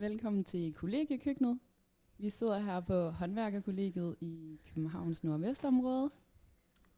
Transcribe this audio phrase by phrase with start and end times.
[0.00, 1.58] Velkommen til kollegiekøkkenet.
[2.18, 6.10] Vi sidder her på håndværkerkollegiet i Københavns Nordvestområde,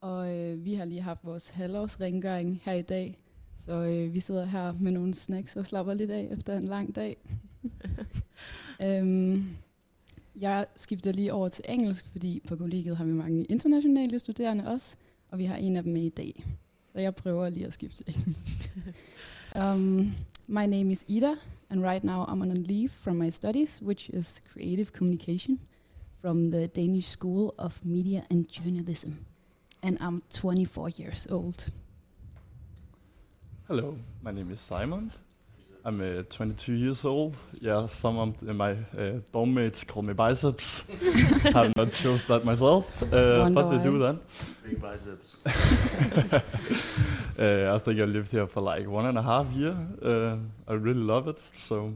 [0.01, 3.19] og øh, vi har lige haft vores halvårsrengøring her i dag,
[3.59, 6.95] så øh, vi sidder her med nogle snacks og slapper lidt af efter en lang
[6.95, 7.17] dag.
[8.87, 9.45] øhm,
[10.37, 14.97] jeg skifter lige over til engelsk, fordi på kollegiet har vi mange internationale studerende også,
[15.29, 16.45] og vi har en af dem med i dag.
[16.93, 18.73] Så jeg prøver lige at skifte engelsk.
[19.57, 20.13] um,
[20.59, 21.35] my name is Ida,
[21.73, 25.59] and right now I'm on a leave from my studies, which is creative communication
[26.21, 29.25] from the Danish School of Media and Journalism.
[29.83, 31.71] And I'm 24 years old.
[33.67, 35.13] Hello, my name is Simon.
[35.85, 37.37] I'm uh, 22 years old.
[37.61, 40.85] Yeah, some of my uh, dorm mates call me biceps.
[41.45, 44.17] I've not chose that myself, uh, but they do that.
[44.65, 45.39] Big biceps.
[47.39, 49.77] uh, I think I lived here for like one and a half year.
[50.01, 50.37] Uh,
[50.69, 51.39] I really love it.
[51.57, 51.95] So,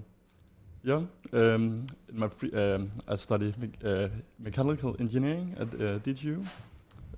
[0.82, 4.08] yeah, um, in my pre- um, I study me- uh,
[4.40, 6.44] mechanical engineering at uh, DTU.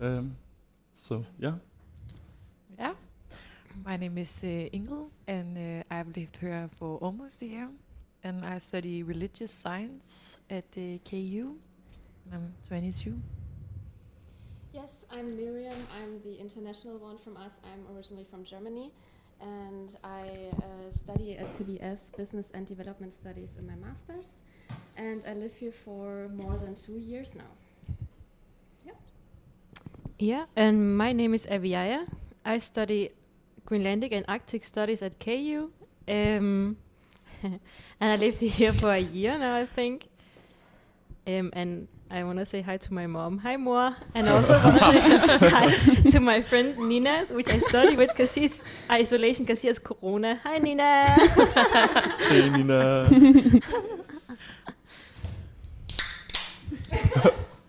[0.00, 0.36] Um,
[1.00, 1.52] so, yeah.
[1.52, 1.67] Yeah.
[3.84, 7.68] My name is uh, Ingrid, and uh, I've lived here for almost a year.
[8.24, 11.56] And I study religious science at uh, KU.
[12.24, 13.14] And I'm 22.
[14.72, 15.78] Yes, I'm Miriam.
[16.00, 17.60] I'm the international one from us.
[17.64, 18.92] I'm originally from Germany,
[19.40, 24.42] and I uh, study at CBS Business and Development Studies in my master's.
[24.96, 27.52] And I live here for more than two years now.
[30.18, 32.02] Yeah, and my name is Aviaja.
[32.44, 33.14] I study
[33.69, 35.70] Greenlandic and Arctic Studies at KU.
[36.08, 36.77] Um,
[37.42, 37.61] and
[38.00, 40.08] I lived here for a year now, I think.
[41.27, 43.36] Um, and I want to say hi to my mom.
[43.39, 43.94] Hi, Moa.
[44.14, 45.69] And also hi
[46.11, 50.40] to my friend Nina, which I study with because she's isolation because she has corona.
[50.45, 51.05] Hi, Nina.
[52.30, 53.08] Hey, Nina.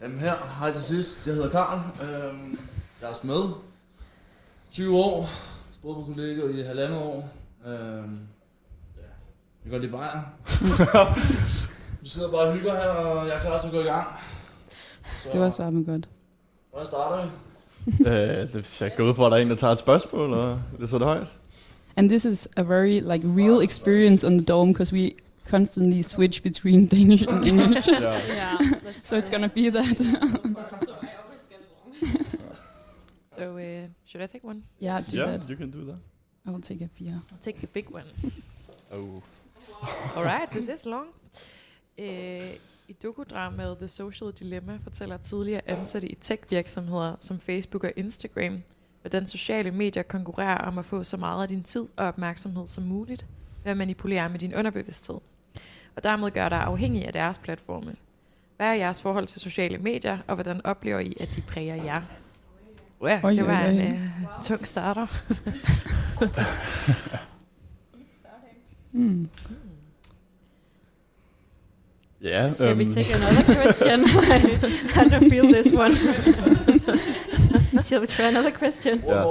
[0.02, 1.28] Jamen her, hej til sidst.
[1.28, 1.80] Jeg hedder Karl.
[2.02, 2.60] Øhm,
[3.02, 3.54] jeg er smed.
[4.72, 5.30] 20 år.
[5.82, 7.30] Boet på kollegiet i halvandet år.
[7.68, 8.20] Øhm,
[8.98, 9.02] ja.
[9.64, 10.22] Vi går lige bajer.
[12.02, 14.08] vi sidder bare og hygger her, og jeg er klar til at gå i gang.
[15.24, 16.10] Så, Det var så med godt.
[16.72, 17.30] Hvordan starter vi?
[18.00, 20.62] uh, det, jeg går ud for, at der er en, der tager et spørgsmål, og
[20.80, 21.28] det så det højt.
[21.96, 25.12] And this is a very like real experience on the dome because we
[25.50, 27.90] constantly switch between Danish and English.
[27.90, 28.12] Ja.
[28.12, 28.60] yeah,
[29.04, 29.98] so it's gonna be that.
[29.98, 32.08] so I always get along.
[33.46, 34.64] So, uh, should I take one?
[34.82, 35.50] yeah, do yeah, that.
[35.50, 35.98] you can do that.
[36.46, 37.22] I will take a beer.
[37.32, 38.06] I'll take the big one.
[38.92, 39.22] Oh.
[40.16, 41.08] All right, this is long.
[42.00, 42.06] Uh,
[42.88, 48.62] I dokudramaet The Social Dilemma fortæller tidligere ansatte i tech-virksomheder som Facebook og Instagram,
[49.02, 52.84] hvordan sociale medier konkurrerer om at få så meget af din tid og opmærksomhed som
[52.84, 53.26] muligt
[53.64, 55.18] ved at manipulere med din underbevidsthed,
[55.96, 57.96] og dermed gøre dig afhængig af deres platforme.
[58.58, 62.02] Hvad er jeres forhold til sociale medier, og hvordan oplever I, at de præger jer?
[63.04, 63.86] Ja, Oj, det var oj, en oj.
[63.86, 65.08] uh, tung starter.
[68.94, 69.30] Mm.
[72.22, 74.02] Shall we um, take another question?
[75.02, 75.96] I don't feel this one.
[77.84, 79.00] Shall we try another question?
[79.08, 79.24] Ja.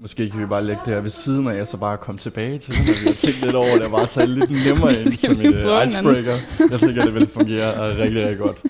[0.00, 2.58] Måske kan vi bare lægge det her ved siden af, og så bare komme tilbage
[2.58, 5.10] til det, når vi har tænkt lidt over det, og bare tage lidt nemmere ind
[5.20, 6.34] som en uh, icebreaker.
[6.70, 8.62] Jeg tænker, det vil fungere rigtig, rigtig godt.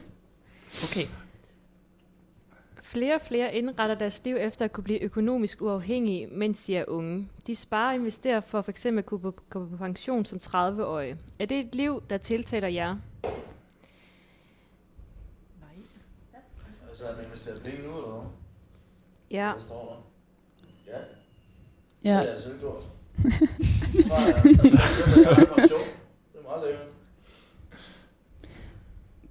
[0.90, 1.06] Okay.
[2.88, 6.84] Flere og flere indretter deres liv efter at kunne blive økonomisk uafhængige, mens de er
[6.88, 7.28] unge.
[7.46, 8.86] De sparer og investerer for f.eks.
[8.86, 11.16] at kunne gå på pension som 30-årige.
[11.38, 12.96] Er det et liv, der tiltaler jer?
[16.90, 18.30] Altså, er man investeret penge nu, eller hvad?
[19.30, 19.52] Ja.
[19.52, 20.02] Hvad står
[20.86, 20.92] der?
[20.92, 20.98] Ja,
[22.10, 22.22] Yeah.
[22.22, 22.82] det jeg selv gjort.
[24.08, 24.34] Så er jeg.
[24.44, 26.86] Det er meget lækkert.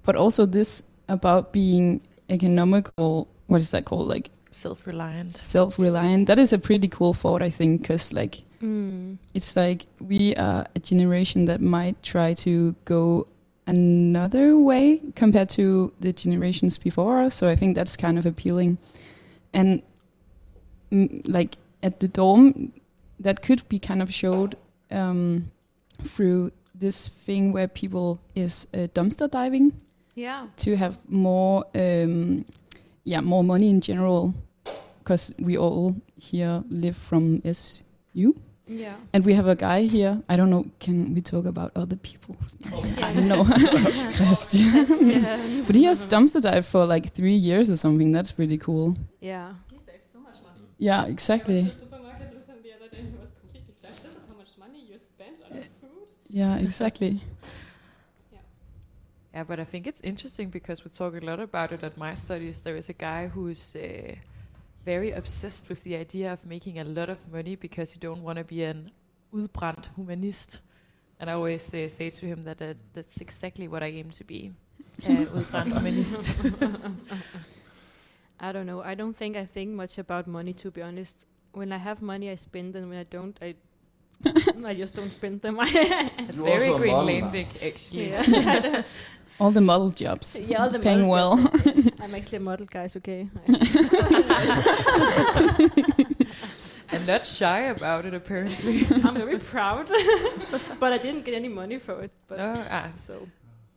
[0.03, 3.25] But also this about being economical.
[3.47, 4.07] What is that called?
[4.07, 5.37] Like Self-reliant.
[5.37, 6.27] self-reliant.
[6.27, 9.17] That is a pretty cool thought, I think, because like Mm.
[9.35, 13.27] it's like we are a generation that might try to go
[13.67, 17.35] another way compared to the generations before us.
[17.35, 18.77] So I think that's kind of appealing.
[19.53, 19.83] And
[20.91, 22.73] mm, like at the dome,
[23.19, 24.55] that could be kind of showed
[24.89, 25.51] um,
[26.03, 29.73] through this thing where people is uh, dumpster diving
[30.15, 30.47] Yeah.
[30.57, 32.45] to have more, um,
[33.07, 34.33] yeah, more money in general,
[34.99, 38.35] because we all here live from SU.
[38.67, 38.97] Yeah.
[39.13, 40.21] And we have a guy here.
[40.27, 40.65] I don't know.
[40.79, 42.35] Can we talk about other people?
[43.15, 43.45] no.
[44.17, 44.71] Christian.
[44.71, 45.63] Christian.
[45.65, 48.11] but he has dumpster dive for like three years or something.
[48.11, 48.97] That's pretty cool.
[49.21, 49.53] Yeah.
[49.71, 50.67] He saved so much money.
[50.79, 51.61] Yeah, exactly.
[51.61, 53.73] went to the supermarket with him the other day he was completely.
[53.81, 56.11] This is how much money you spent on food.
[56.27, 57.21] Yeah, exactly.
[59.37, 62.15] Yeah, but I think it's interesting because we talk a lot about it at my
[62.15, 62.61] studies.
[62.61, 64.15] There is a guy who's uh,
[64.83, 68.39] very obsessed with the idea of making a lot of money because you don't want
[68.39, 68.89] to be an
[69.31, 70.61] udbrændt humanist.
[71.19, 74.23] And I always uh, say to him that uh, that's exactly what I aim to
[74.23, 74.53] be,
[75.05, 76.33] an udbrændt humanist.
[78.39, 78.81] I don't know.
[78.81, 81.27] I don't think I think much about money to be honest.
[81.51, 83.53] When I have money, I spend, and when I don't, I
[84.65, 85.59] I just don't spend them.
[85.61, 86.79] It's You very also a.
[86.79, 88.09] Greenlandic, actually.
[88.09, 88.83] yeah,
[89.39, 90.41] All the model jobs.
[90.41, 91.37] yeah, all the Paying model well.
[91.37, 91.67] jobs.
[92.01, 92.95] I'm actually a model, guys.
[92.95, 93.29] Okay.
[96.89, 98.85] and not shy about it, apparently.
[99.03, 99.89] I'm very proud,
[100.79, 102.11] but I didn't get any money for it.
[102.27, 103.27] But oh, ah, so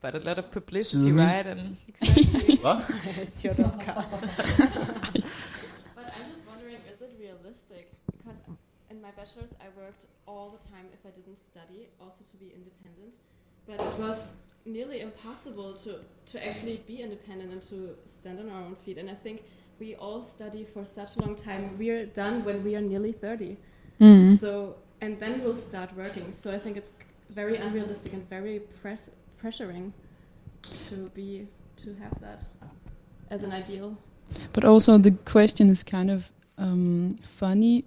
[0.00, 1.18] but a lot of publicity, Siden.
[1.18, 1.46] right?
[1.46, 2.56] And exactly.
[2.56, 2.84] Hvad?
[3.28, 4.06] Shut up, Carl.
[5.94, 7.92] But I'm just wondering, is it realistic?
[8.16, 8.40] Because
[8.90, 12.46] in my bachelor's, I worked all the time if I didn't study, also to be
[12.54, 13.16] independent.
[13.66, 18.62] But it was nearly impossible to, to actually be independent and to stand on our
[18.62, 18.98] own feet.
[18.98, 19.42] And I think
[19.78, 21.76] we all study for such a long time.
[21.78, 23.56] We're done when we are nearly 30.
[24.00, 24.36] Mm.
[24.36, 26.32] So, and then we'll start working.
[26.32, 26.92] So I think it's
[27.30, 29.10] very unrealistic and very press-
[29.42, 29.92] pressuring
[30.88, 31.46] to be
[31.78, 32.44] to have that
[33.30, 33.96] as an ideal.
[34.52, 37.84] But also the question is kind of um, funny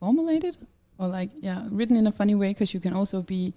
[0.00, 0.56] formulated,
[0.98, 3.54] or like yeah, written in a funny way because you can also be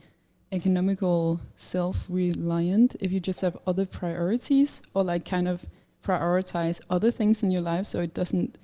[0.51, 5.65] economical self-reliant if you just have other priorities or like kind of
[6.03, 8.57] prioritize other things in your life so it doesn't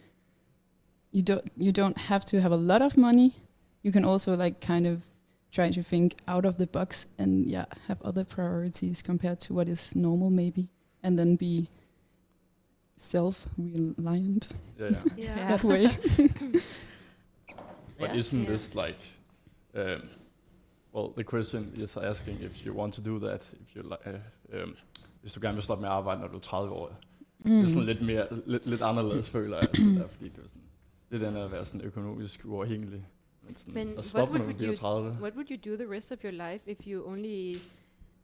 [1.11, 3.33] you don't you don't have to have a lot of money
[3.81, 5.01] you can also like kind of
[5.51, 9.67] try to think out of the box and yeah have other priorities compared to what
[9.67, 10.69] is normal maybe
[11.03, 11.67] and then be
[12.95, 14.47] self-reliant
[14.79, 15.03] Yeah, yeah.
[15.35, 15.47] Yeah.
[15.57, 15.89] that way
[17.99, 18.19] But Yeah.
[18.19, 18.49] isn't Yeah.
[18.49, 18.99] this like,
[19.75, 20.09] um,
[20.95, 24.13] well, the question is asking if you want to do that, if you li-
[24.53, 24.75] uh, um,
[25.21, 26.99] hvis du gerne vil stoppe med at arbejde, når du er 30 år.
[27.45, 27.51] Mm.
[27.51, 29.67] Det er sådan lidt mere, lidt, lidt anderledes, føler jeg.
[29.69, 30.61] Altså, der, fordi det er sådan,
[31.11, 33.05] det er den at være sådan økonomisk uafhængig.
[33.41, 35.11] Men, sådan, Men at what stoppe, når would du bliver you- 30.
[35.21, 37.55] What would you do the rest of your life if you only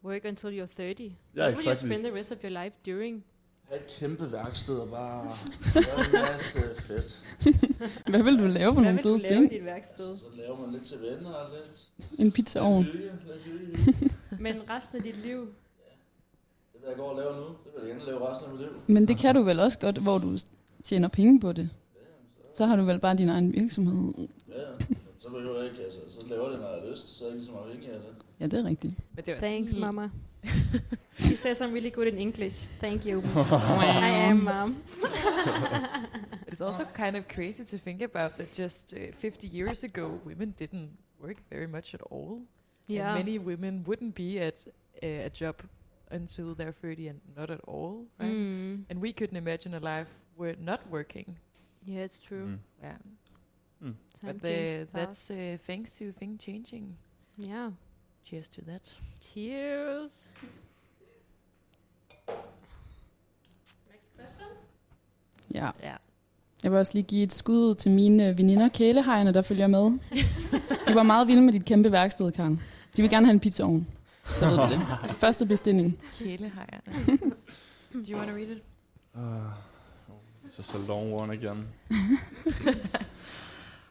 [0.04, 1.04] work until you're 30?
[1.36, 1.88] Ja, what would you exactly.
[1.89, 3.24] spend the rest of your life doing?
[3.69, 5.27] Have et kæmpe værksted og bare
[5.74, 7.21] gøre en masse fedt.
[8.12, 9.51] Hvad vil du lave for Hvad nogle vil du fede lave i ting?
[9.51, 10.18] dit værksted?
[10.18, 12.86] Så laver man lidt til venner og lidt, En pizzaovn.
[14.45, 15.39] Men resten af dit liv?
[16.74, 17.42] Det vil jeg gå og lave nu.
[17.42, 18.69] Det vil jeg gerne lave resten af mit liv.
[18.88, 20.38] Men det kan du vel også godt, hvor du
[20.83, 21.69] tjener penge på det.
[22.54, 24.13] Så har du vel bare din egen virksomhed.
[24.50, 24.68] Ja, ja.
[25.18, 27.36] Så behøver jeg ikke, altså, så laver det, når jeg har lyst, så er jeg
[27.36, 28.25] ikke så meget afhængig af det.
[28.39, 28.94] Ja, det er rigtigt.
[29.15, 30.10] Men det var Thanks, mama.
[31.18, 32.65] He says I'm really good in English.
[32.80, 33.21] Thank you.
[33.36, 34.83] I am, mom.
[36.47, 40.53] It's also kind of crazy to think about that just uh, 50 years ago, women
[40.57, 40.89] didn't
[41.21, 42.41] work very much at all.
[42.88, 43.09] Yeah.
[43.09, 44.65] And many women wouldn't be at
[45.03, 45.62] uh, a job
[46.09, 48.31] until they're 30 and not at all, right?
[48.31, 48.83] Mm.
[48.89, 51.38] And we couldn't imagine a life where not working.
[51.86, 52.47] Yeah, it's true.
[52.47, 52.57] Mm.
[52.81, 52.97] Yeah.
[53.83, 53.94] Mm.
[54.24, 56.95] But changed uh, that's uh, thanks to thing changing.
[57.38, 57.71] yeah.
[58.29, 58.99] Cheers to that.
[59.21, 60.27] Cheers.
[63.89, 64.48] Next question.
[65.53, 65.69] Ja.
[65.83, 65.95] Ja.
[66.63, 70.00] Jeg vil også lige give et skud ud til mine veninder, kælehejerne, der følger med.
[70.88, 72.62] De var meget vilde med dit kæmpe værksted, Karen.
[72.98, 73.88] De vil gerne have en pizzaovn.
[74.25, 74.81] Så ved du det.
[75.24, 76.00] Første bestilling.
[76.19, 76.79] Kælehajer.
[77.93, 78.63] Do you want to read it?
[79.15, 79.21] Uh,
[80.48, 81.67] it's just a long one again.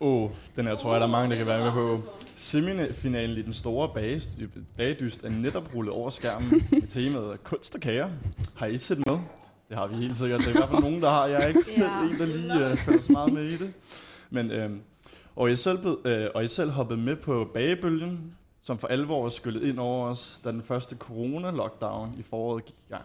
[0.00, 2.00] oh, den her tror jeg, der er mange, der kan være med på.
[2.36, 3.88] Semifinalen i den store
[4.78, 8.08] bagedyst er netop rullet over skærmen med temaet kunst og kager.
[8.56, 9.18] Har I set med?
[9.68, 10.40] Det har vi helt sikkert.
[10.40, 11.26] Det er i hvert fald nogen, der har.
[11.26, 12.02] Jeg er ikke selv Ja.
[12.02, 13.72] en, der lige uh, følger så meget med i det.
[14.30, 14.80] Men, øhm,
[15.36, 19.28] og, I selv, øh, og I selv hoppede med på bagebølgen, som for alvor var
[19.28, 23.04] skyllet ind over os, da den første corona-lockdown i foråret gik i gang.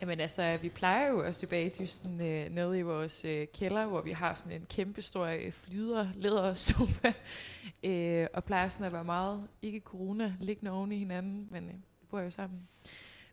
[0.00, 4.00] Jamen altså, vi plejer jo at tilbage dysten øh, nede i vores øh, kælder, hvor
[4.00, 7.12] vi har sådan en kæmpe stor øh, flyder læder sofa,
[7.90, 11.74] øh, og plejer sådan at være meget ikke corona liggende oven i hinanden, men øh,
[11.74, 12.68] vi bor jo sammen.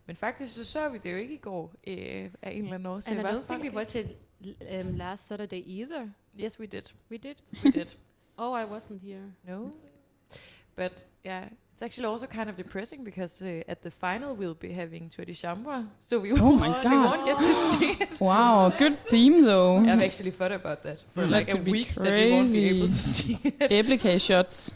[0.06, 2.86] Men faktisk så så vi det jo ikke i går øh, af en eller anden
[2.86, 3.18] årsag.
[3.18, 4.16] And I don't think we watched it
[4.86, 6.08] um, last Saturday either.
[6.40, 6.82] Yes, we did.
[7.10, 7.34] We did.
[7.64, 7.86] We did.
[8.40, 9.34] Oh, I wasn't here.
[9.44, 9.70] No.
[10.76, 14.72] But yeah, it's actually also kind of depressing because uh, at the final we'll be
[14.72, 17.04] having Tour de Chambre, so we, Oh won't, my we God.
[17.04, 18.20] won't get to see it.
[18.20, 19.76] Wow, good theme though.
[19.78, 21.30] I've actually thought about that for Mm.
[21.30, 23.70] like That a could be week that we won't be able to see it.
[23.70, 24.74] Æblekage shots.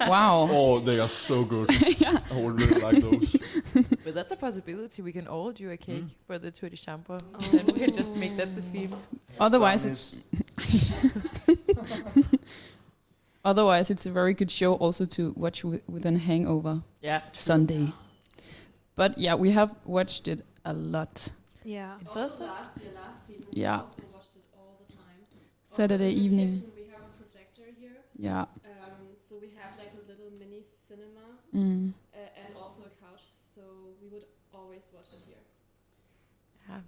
[0.00, 0.46] Wow.
[0.50, 1.70] Oh, they are so good.
[2.32, 3.34] I would really like those.
[4.04, 5.00] But that's a possibility.
[5.00, 6.26] We can all do a cake Mm.
[6.26, 7.16] for the Tour de Chambre.
[7.52, 8.92] And we can just make that the theme.
[9.40, 10.16] Otherwise, it's,
[13.44, 17.22] Otherwise, it's a very good show also to watch wi- with an hangover Yeah.
[17.32, 17.92] Sunday.
[18.94, 21.28] But yeah, we have watched it a lot.
[21.64, 21.98] Yeah.
[22.00, 23.76] It's also last year, last season, Yeah.
[23.76, 25.26] we also watched it all the time.
[25.32, 26.48] Also Saturday in evening.
[26.48, 28.42] kitchen, we have a projector here, Yeah.
[28.42, 31.92] um, so we have like a little mini cinema Mm.
[32.14, 33.24] uh, and also a couch.
[33.54, 33.62] So
[34.00, 35.42] we would always watch it here.
[36.68, 36.80] yeah.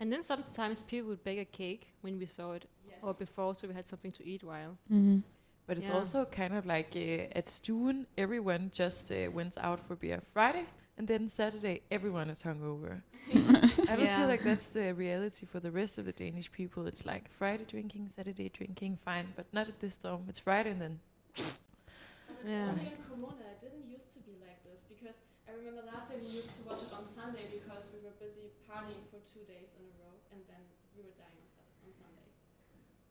[0.00, 2.98] And then sometimes people would bake a cake when we saw it, Yes.
[3.02, 4.76] or before, so we had something to eat while.
[4.90, 5.22] Mm.
[5.70, 5.98] But it's Yeah.
[5.98, 10.66] also kind of like uh, at Stuen, everyone just uh, went out for beer Friday,
[10.98, 13.02] and then Saturday, everyone is hungover.
[13.86, 14.18] I don't Yeah.
[14.18, 16.88] feel like that's the reality for the rest of the Danish people.
[16.88, 20.26] It's like Friday drinking, Saturday drinking, fine, but not at this time.
[20.28, 20.98] It's Friday and then
[21.36, 22.66] But it's Yeah.
[22.66, 23.44] only in Cremona.
[23.54, 25.14] It didn't used to be like this because
[25.46, 28.50] I remember last time we used to watch it on Sunday because we were busy
[28.66, 30.62] partying for two days in a row and then
[30.96, 32.30] we were dying on, Sat- on Sunday.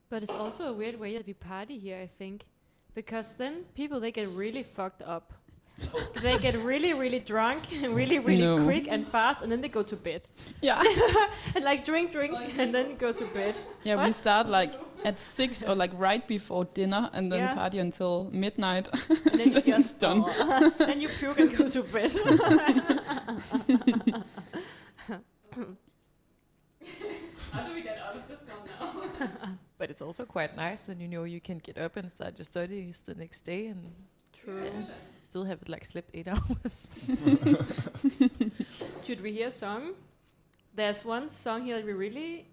[0.09, 2.45] But it's also a weird way that we party here, I think,
[2.95, 5.33] because then people they get really fucked up.
[6.21, 8.63] they get really, really drunk, really, really No.
[8.65, 10.27] quick and fast, and then they go to bed
[10.61, 10.81] Yeah.
[11.55, 13.55] and like drink, drink, and then go to bed.
[13.83, 14.73] Yeah, we start like
[15.05, 17.53] at six or like right before dinner and then Yeah.
[17.55, 18.89] party until midnight.
[19.31, 20.25] And then you Then just it's done.
[20.79, 22.11] then you puke and go to bed.
[27.51, 29.57] How do we get out of this one now?
[29.79, 32.45] But it's also quite nice then you know you can get up and start your
[32.45, 33.81] studies the next day and
[34.33, 34.69] True.
[35.21, 36.91] still have like slept eight hours.
[39.05, 39.93] Should we hear a song?
[40.75, 42.48] There's one song here that we really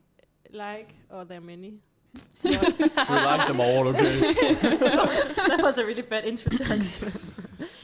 [0.52, 0.94] like.
[1.10, 1.74] Oh, there are many.
[2.42, 4.32] We like them all, okay?
[4.32, 7.12] that was a really bad introduction.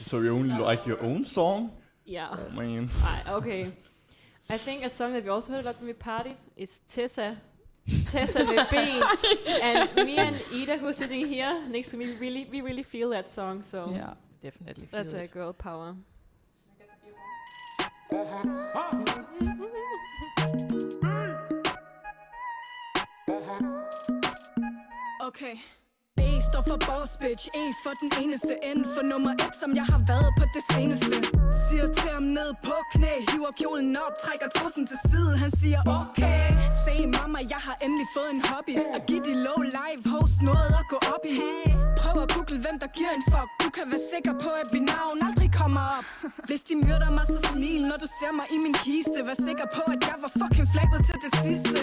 [0.07, 1.71] so you only like your own song?
[2.05, 2.29] yeah.
[2.31, 2.89] Oh man.
[3.03, 3.71] I, okay.
[4.49, 7.37] I think a song that we also heard a lot when we partied is Tessa.
[8.05, 9.03] Tessa med Ben.
[9.61, 13.09] and me and Ida, who are sitting here next to me, really, we really feel
[13.09, 13.61] that song.
[13.61, 14.13] So Yeah.
[14.41, 15.31] Definitely feel that's a it.
[15.31, 15.95] girl power.
[25.21, 25.61] Okay.
[26.49, 30.01] Står for boss bitch, E for den eneste, N for nummer et, som jeg har
[30.11, 31.15] været på det seneste.
[31.65, 35.31] Siger til ham ned på knæ, hiver kjolen op, trækker trussen til side.
[35.43, 36.47] Han siger okay,
[36.85, 38.75] se mamma, jeg har endelig fået en hobby.
[38.95, 41.37] At give de low live host noget at gå op i.
[42.01, 43.49] Prøv at google, hvem der giver en fuck.
[43.63, 46.05] Du kan være sikker på, at mit navn aldrig kommer op.
[46.49, 49.17] Hvis de myrder mig, så smil, når du ser mig i min kiste.
[49.27, 51.79] Vær sikker på, at jeg var fucking flabet til det sidste.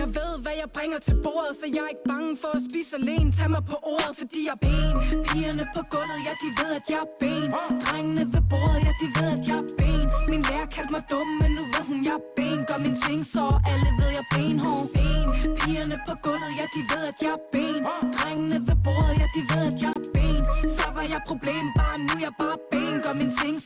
[0.00, 2.92] Jeg ved, hvad jeg bringer til bordet, så jeg er ikke bange for at spise
[3.00, 3.28] alene.
[3.38, 4.94] Tag mig på ordet, fordi jeg er ben.
[5.28, 7.48] Pigerne på gulvet, ja, de ved, at jeg er ben.
[7.84, 10.06] Drengene ved bordet, ja, de ved, at jeg er ben.
[10.30, 12.58] Min lærer kaldte mig dum, men nu ved hun, jeg er ben.
[12.68, 14.86] Gør min ting, så alle ved, jeg er benhård.
[14.96, 15.26] Ben.
[15.60, 17.82] Pigerne på gulvet, ja, de ved, at jeg er ben.
[18.16, 20.42] Drengene ved bordet, ja, de ved, at jeg er ben.
[20.76, 21.64] Før var jeg problem,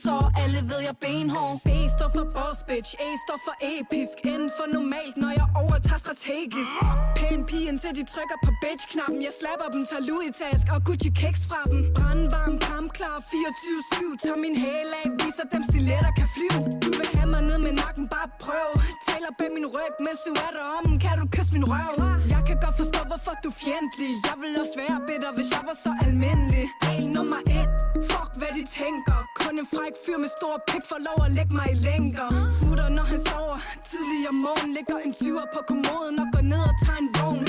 [0.09, 1.55] sår alle ved, jeg benhår benhård.
[1.67, 4.15] B står for boss bitch, A står for episk.
[4.41, 6.73] N for normalt, når jeg overtager strategisk.
[7.19, 9.19] Pæn pigen til de trykker på bitch-knappen.
[9.27, 11.79] Jeg slapper dem, tager Louis task og Gucci kicks fra dem.
[11.97, 14.23] Brandvarm, kampklar, 24-7.
[14.23, 16.59] Tager min hæl af, viser dem stiletter kan flyve.
[16.83, 18.69] Du vil have mig ned med nakken, bare prøv.
[19.07, 20.93] Taler bag min ryg, mens du er deromme.
[21.03, 21.93] Kan du kysse min røv?
[22.33, 24.11] Jeg kan godt forstå, hvorfor du er fjendtlig.
[24.29, 26.65] Jeg vil også være bitter, hvis jeg var så almindelig.
[26.87, 27.71] Regel nummer et.
[28.11, 29.17] Fuck hvad de tænker.
[29.41, 32.29] Kun en fræk fyr med stor pik for lov at lægge mig i længder.
[32.57, 33.57] Smutter når han sover.
[33.91, 37.45] Tidlig om morgenen Ligger en tyver på kommoden Og går ned og tager en vogn.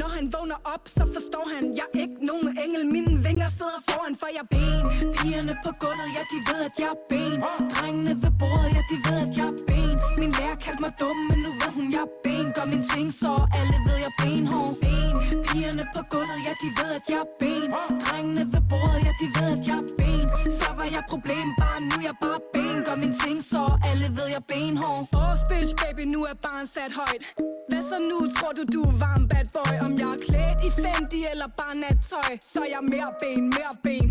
[0.00, 3.12] Når han vågner op, så forstår han Jeg er ikke nogen engel, mine
[3.58, 4.82] sidder foran For jeg ben.
[5.16, 7.38] Pigerne på gulvet, ja de ved at jeg er ben.
[7.74, 9.96] Drengene ved bordet, ja de ved at jeg er ben.
[10.20, 12.46] Min lærer kaldte mig dum, men nu ved hun jeg er ben.
[12.56, 14.72] Gør min ting, så alle ved jeg ben benhård.
[14.82, 15.14] Ben.
[15.46, 17.68] Pigerne på gulvet, ja de ved at jeg er ben.
[18.04, 20.26] Drengene ved bordet, ja de ved at jeg er ben.
[20.58, 22.76] Før var jeg problem, bare nu er jeg bare ben.
[22.86, 25.02] Gør min ting, så alle ved jeg ben benhård.
[25.14, 27.22] Boss bitch baby, nu er barn sat højt.
[27.68, 29.74] Hvad så nu, tror du du er varm bad boy?
[29.86, 33.74] Om jeg er klædt i Fendi eller bare nattøj Så er jeg mere ben, mere
[33.82, 34.06] ben.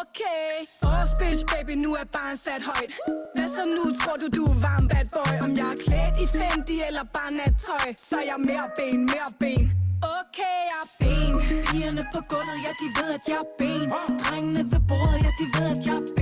[0.00, 0.50] Okay.
[0.82, 2.92] Boss bitch baby, nu er barn sat højt.
[3.34, 5.34] Hvad så nu, tror du du er varm bad boy?
[5.44, 9.30] Om jeg er klædt i Fendi eller bare nattøj Så er jeg mere ben, mere
[9.42, 9.62] ben.
[10.20, 11.32] Okay, jeg er ben.
[11.68, 13.86] Pigerne på gulvet, ja de ved at jeg er ben.
[14.22, 16.21] Drengene ved bordet, ja de ved at jeg er ben.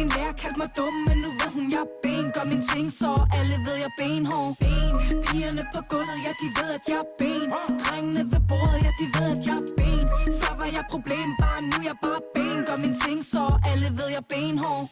[0.00, 2.26] Min lærer kaldte mig dum, men nu ved hun jeg er ben.
[2.34, 4.50] Gør min ting, så alle ved jeg er benhård.
[4.62, 4.92] Ben.
[5.26, 7.48] Pigerne på gulvet, ja de ved at jeg er ben.
[7.82, 10.06] Drengene ved bordet, ja de ved at jeg er ben.
[10.40, 12.58] Før var jeg problem, bare nu er jeg bare ben.
[12.68, 14.84] Gør min ting, så alle ved jeg er benhård.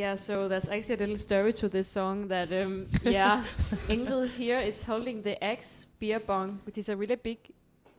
[0.00, 3.38] Yeah, so there's actually a little story to this song that, um, yeah,
[3.94, 7.38] Ingrid here is holding the axe beer bong, which is a really big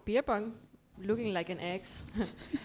[0.05, 0.53] beer bong
[1.03, 1.59] looking like an.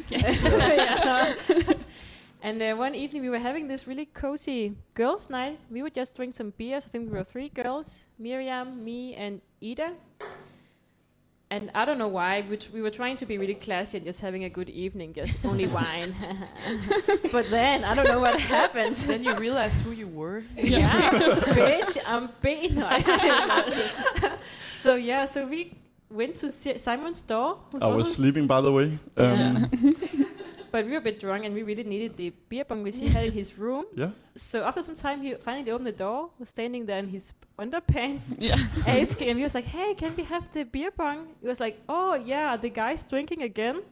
[0.09, 1.35] Yeah.
[2.43, 5.59] and uh, one evening we were having this really cozy girls' night.
[5.71, 6.87] We would just drink some beers.
[6.87, 9.93] I think we were three girls Miriam, me, and Ida.
[11.51, 14.23] And I don't know why, we, we were trying to be really classy and just
[14.23, 16.15] having a good evening, just only wine.
[17.31, 18.97] but then, I don't know what happened.
[18.97, 20.45] then you realized who you were.
[20.57, 22.77] yeah, bitch, I'm being.
[22.77, 22.89] No,
[24.73, 25.75] so yeah, so we
[26.13, 27.59] went to Si- Simon's store.
[27.73, 28.99] who's I was almost- sleeping, by the way.
[29.17, 29.71] Um,
[30.73, 33.09] but we were a bit drunk and we really needed the beer bong which he
[33.09, 33.85] had in his room.
[33.95, 34.11] yeah.
[34.37, 38.35] So after some time, he finally opened the door, was standing there in his underpants,
[38.41, 38.57] Yeah.
[38.87, 41.77] asking, and he was like, "Hey, can we have the beer bong?" He was like,
[41.89, 43.83] "Oh yeah, the guy's drinking again."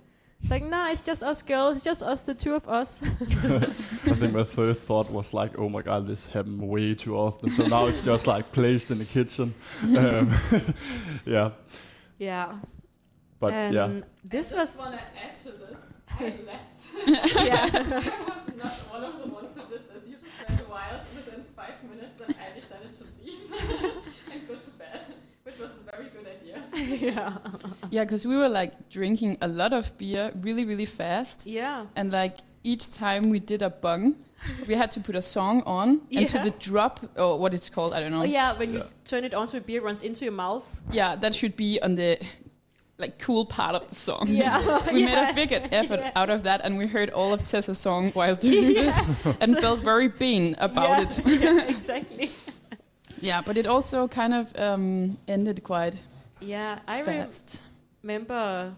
[0.43, 1.77] It's like, "Nah, it's just us girls.
[1.77, 3.03] It's just us, the two of us."
[4.12, 7.50] I think my first thought was like, oh my god, this happened way too often.
[7.50, 9.53] So now it's just like placed in the kitchen.
[9.83, 10.33] Um,
[11.27, 11.50] yeah,
[12.21, 12.59] yeah.
[13.41, 14.00] but and yeah.
[14.23, 15.81] this I was just want to add to this.
[16.21, 16.91] I left.
[17.47, 17.69] yeah.
[17.73, 20.07] I was not one of the ones who did this.
[20.09, 23.50] You just went wild within five minutes, and I decided to leave
[24.33, 25.00] and go to bed,
[25.45, 26.62] which was a very good idea.
[26.75, 27.39] yeah.
[27.91, 31.47] Yeah, because we were like drinking a lot of beer really, really fast.
[31.47, 31.87] Yeah.
[31.97, 34.17] And like each time we did a bung,
[34.67, 37.93] we had to put a song on and to the drop or what it's called,
[37.95, 38.21] I don't know.
[38.23, 40.81] Oh yeah, when you turn it on so the beer runs into your mouth.
[40.91, 42.19] Yeah, that should be on the
[42.99, 44.27] like cool part of the song.
[44.29, 44.61] Yeah.
[44.93, 46.13] we made a big effort Yeah.
[46.15, 48.97] out of that and we heard all of Tessa's song while doing this
[49.41, 51.03] and felt very bean about yeah.
[51.03, 51.41] it.
[51.43, 52.31] yeah, exactly.
[53.23, 55.97] yeah, but it also kind of um, ended quite
[56.41, 57.63] Yeah, I rem- fast.
[58.03, 58.75] remember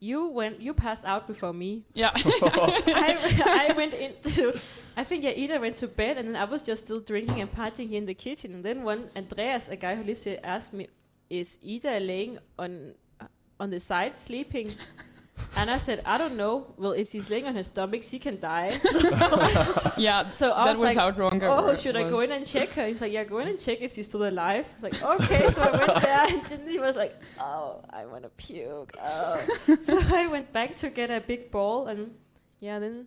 [0.00, 1.84] you went you passed out before me.
[1.94, 2.10] Yeah.
[2.14, 4.58] I, I went into
[4.96, 7.52] I think yeah, Ida went to bed and then I was just still drinking and
[7.52, 8.54] partying here in the kitchen.
[8.54, 10.86] And then one Andreas, a guy who lives here, asked me,
[11.30, 13.26] "Is Ida laying on uh,
[13.58, 14.70] on the side sleeping?"
[15.56, 16.74] and I said, "I don't know.
[16.76, 18.72] Well, if she's laying on her stomach, she can die."
[19.96, 22.20] yeah, So I that was, was like, how drunk I "Oh, wa- should I go
[22.20, 24.66] in and check her?" He's like, "Yeah, go in and check if she's still alive."
[24.78, 28.06] I was like, "Okay." so I went there, and then he was like, "Oh, I
[28.06, 29.36] want to puke." Oh.
[29.82, 32.14] so I went back to get a big ball, and
[32.60, 33.06] yeah, then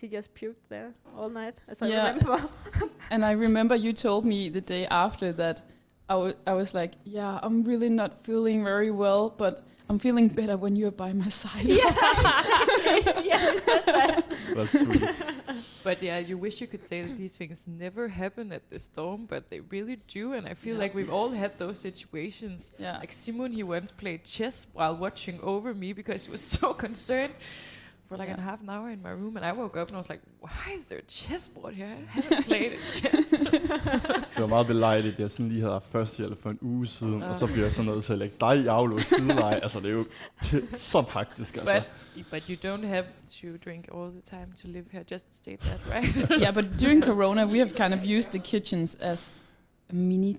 [0.00, 2.08] she just puked there all night, as I Yeah.
[2.14, 2.48] remember.
[3.10, 5.62] And I remember you told me the day after that
[6.08, 10.28] I wa- I was like, yeah, I'm really not feeling very well, but I'm feeling
[10.28, 11.64] better when you're by my side.
[11.64, 11.92] yeah,
[13.22, 14.24] yeah, we said that.
[14.54, 15.08] That's sweet.
[15.84, 19.26] But yeah, you wish you could say that these things never happen at the storm,
[19.26, 20.32] but they really do.
[20.32, 22.72] And I feel like we've all had those situations.
[22.78, 22.98] Yeah.
[22.98, 27.34] Like Simon, he once played chess while watching over me because he was so concerned
[28.12, 28.46] for like Yeah.
[28.46, 29.36] a half an hour in my room.
[29.36, 31.86] And I woke up and I was like, why is there a chessboard here?
[31.86, 33.30] I haven't played chess.
[34.34, 37.22] Det var meget belejligt, at jeg sådan lige havde haft førstehjælp for en uge siden,
[37.22, 37.30] Ah.
[37.30, 39.54] og så bliver jeg sådan nødt til at lægge dig i aflås sideleje.
[39.62, 40.06] altså, det er jo
[40.92, 41.82] så praktisk, altså.
[42.14, 43.04] but, but you don't have
[43.40, 45.04] to drink all the time to live here.
[45.12, 46.40] Just state that, right?
[46.42, 49.34] yeah, but during Corona, we have kind of used the kitchens as
[49.90, 50.36] a mini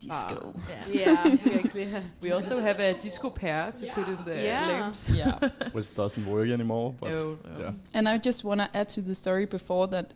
[0.00, 0.54] disco.
[0.92, 1.36] Yeah,
[1.74, 1.86] we
[2.22, 4.66] we also have a disco pair to put in the Yeah.
[4.68, 5.10] lamps.
[5.10, 5.38] Yeah.
[5.72, 7.60] Which doesn't work anymore, but No, no.
[7.60, 7.72] yeah.
[7.94, 10.14] And I just want to add to the story before that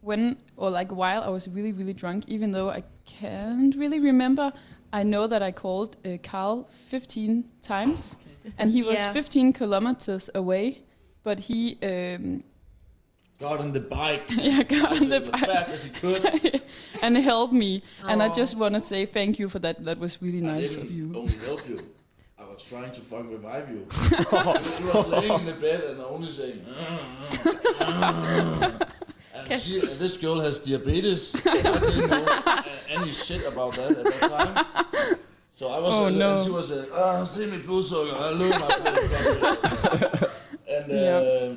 [0.00, 4.52] when, or like while I was really, really drunk, even though I can't really remember,
[4.92, 8.16] I know that I called uh, Carl 15 times
[8.58, 9.12] and he was Yeah.
[9.12, 10.82] 15 kilometers away,
[11.22, 12.42] but he, um,
[13.40, 14.22] Got on the bike.
[14.30, 16.62] yeah, got on the as bike fast as he could.
[17.02, 17.82] and helped me.
[18.06, 19.84] And I just want to say thank you for that.
[19.84, 21.12] That was really I nice didn't of you.
[21.16, 21.80] only help you.
[22.38, 23.86] I was trying to fucking revive you.
[23.88, 26.64] you was laying in the bed and only saying.
[26.68, 27.00] "Ah,
[27.80, 28.78] ah,
[29.32, 31.34] ah." and she, and this girl has diabetes.
[31.46, 35.16] and I didn't know uh, any shit about that at that time.
[35.56, 36.36] So I was, Oh, uh, no.
[36.36, 40.30] and she was saying, "Ah, see me blodsukker, I look my blood."
[40.68, 41.54] and uh, Yeah.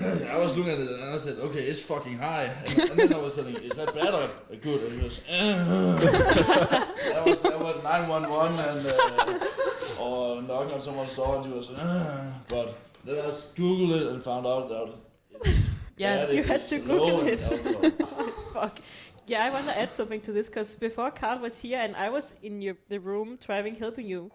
[0.00, 3.14] I was looking at it and I said, "Okay, it's fucking high." And, and then
[3.14, 7.58] I was telling, "Is that bad or good?" And he was, "Ah." that was that
[7.58, 12.32] was nine one one and uh, or knocking on someone's door and she was, "Ah."
[12.48, 14.94] but then I just googled it and found out that
[15.32, 17.40] it was Yeah, bad, you had to Google it.
[18.52, 18.78] Fuck.
[19.26, 22.08] Yeah, I want to add something to this because before Carl was here and I
[22.08, 24.30] was in your the room driving, helping you.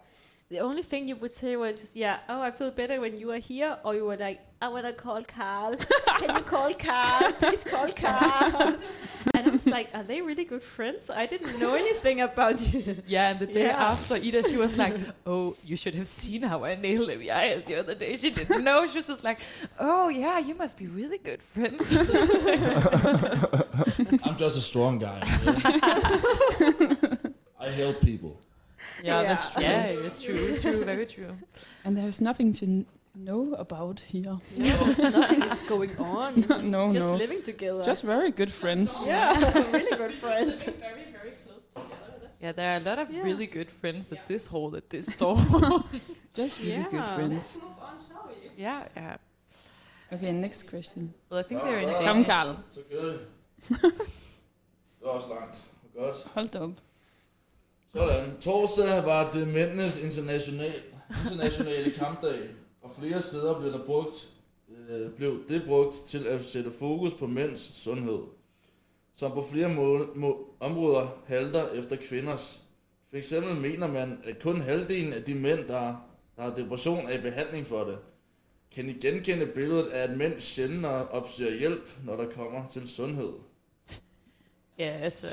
[0.50, 3.38] The only thing you would say was, "Yeah, oh, I feel better when you are
[3.38, 5.74] here," or you were like, "I want to call Carl.
[6.18, 7.32] Can you call Carl?
[7.40, 8.76] Please call Carl."
[9.34, 11.08] and I was like, are they really good friends?
[11.08, 13.02] I didn't know anything about you.
[13.06, 13.86] Yeah, and the day Yeah.
[13.86, 14.94] after, Ida, she was like,
[15.26, 18.86] "Oh, you should have seen how I nailed Leviathan the other day." She didn't know.
[18.86, 19.40] She was just like,
[19.80, 21.90] "Oh yeah, you must be really good friends."
[24.26, 25.20] I'm just a strong guy.
[27.58, 28.40] I help people.
[29.04, 29.62] Yeah, that's true.
[29.62, 30.58] yeah, it's true.
[30.58, 31.36] True, very true.
[31.84, 32.66] And there's nothing to
[33.14, 34.38] know about here.
[34.56, 36.34] Yes, nothing is going on.
[36.48, 37.16] no, no, Just no.
[37.16, 37.82] living together.
[37.90, 39.06] Just very good friends.
[39.06, 39.32] Yeah,
[39.72, 40.64] really good friends.
[40.64, 42.18] very, very close together.
[42.22, 43.24] That's Yeah, there are a lot of Yeah.
[43.24, 45.38] really good friends at this hall at this store.
[46.36, 47.14] Just really good Yeah.
[47.14, 47.58] friends.
[47.62, 48.62] move on, shall we?
[48.62, 49.16] yeah, yeah.
[50.12, 51.14] Okay, next question.
[51.30, 52.26] Well, I think they're in a Kom, Kom, Danish.
[52.26, 52.56] Karl.
[52.70, 53.20] Så gør det.
[53.68, 55.66] Det var også langt.
[55.96, 56.16] Godt.
[56.34, 56.70] Hold da op.
[57.94, 58.36] Sådan.
[58.40, 60.74] Torsdag var det mændenes international,
[61.24, 62.38] internationale kampdag,
[62.82, 64.28] og flere steder blev, der brugt,
[64.90, 68.22] øh, blev det brugt til at sætte fokus på mænds sundhed,
[69.12, 72.60] som på flere må, må, områder halter efter kvinders.
[73.10, 77.18] For eksempel mener man, at kun halvdelen af de mænd, der, der har depression, er
[77.18, 77.98] i behandling for det.
[78.74, 83.32] Kan I genkende billedet af, at mænd sjældnere opsøger hjælp, når der kommer til sundhed?
[84.78, 85.26] Ja, altså,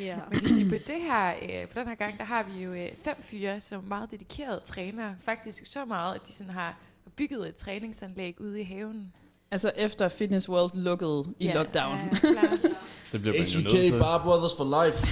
[0.00, 0.18] Yeah.
[0.32, 2.72] man kan sige, på det her, øh, på den her gang, der har vi jo
[2.72, 5.16] øh, fem fyre, som er meget dedikerede trænere.
[5.24, 6.76] Faktisk så meget, at de sådan har
[7.16, 9.12] bygget et træningsanlæg ude i haven.
[9.50, 11.98] Altså efter Fitness World lukkede i Ja, lockdown.
[11.98, 12.58] Ja, klart.
[13.12, 13.98] Det bliver man jo nødt til.
[13.98, 15.06] Bar Brothers for life.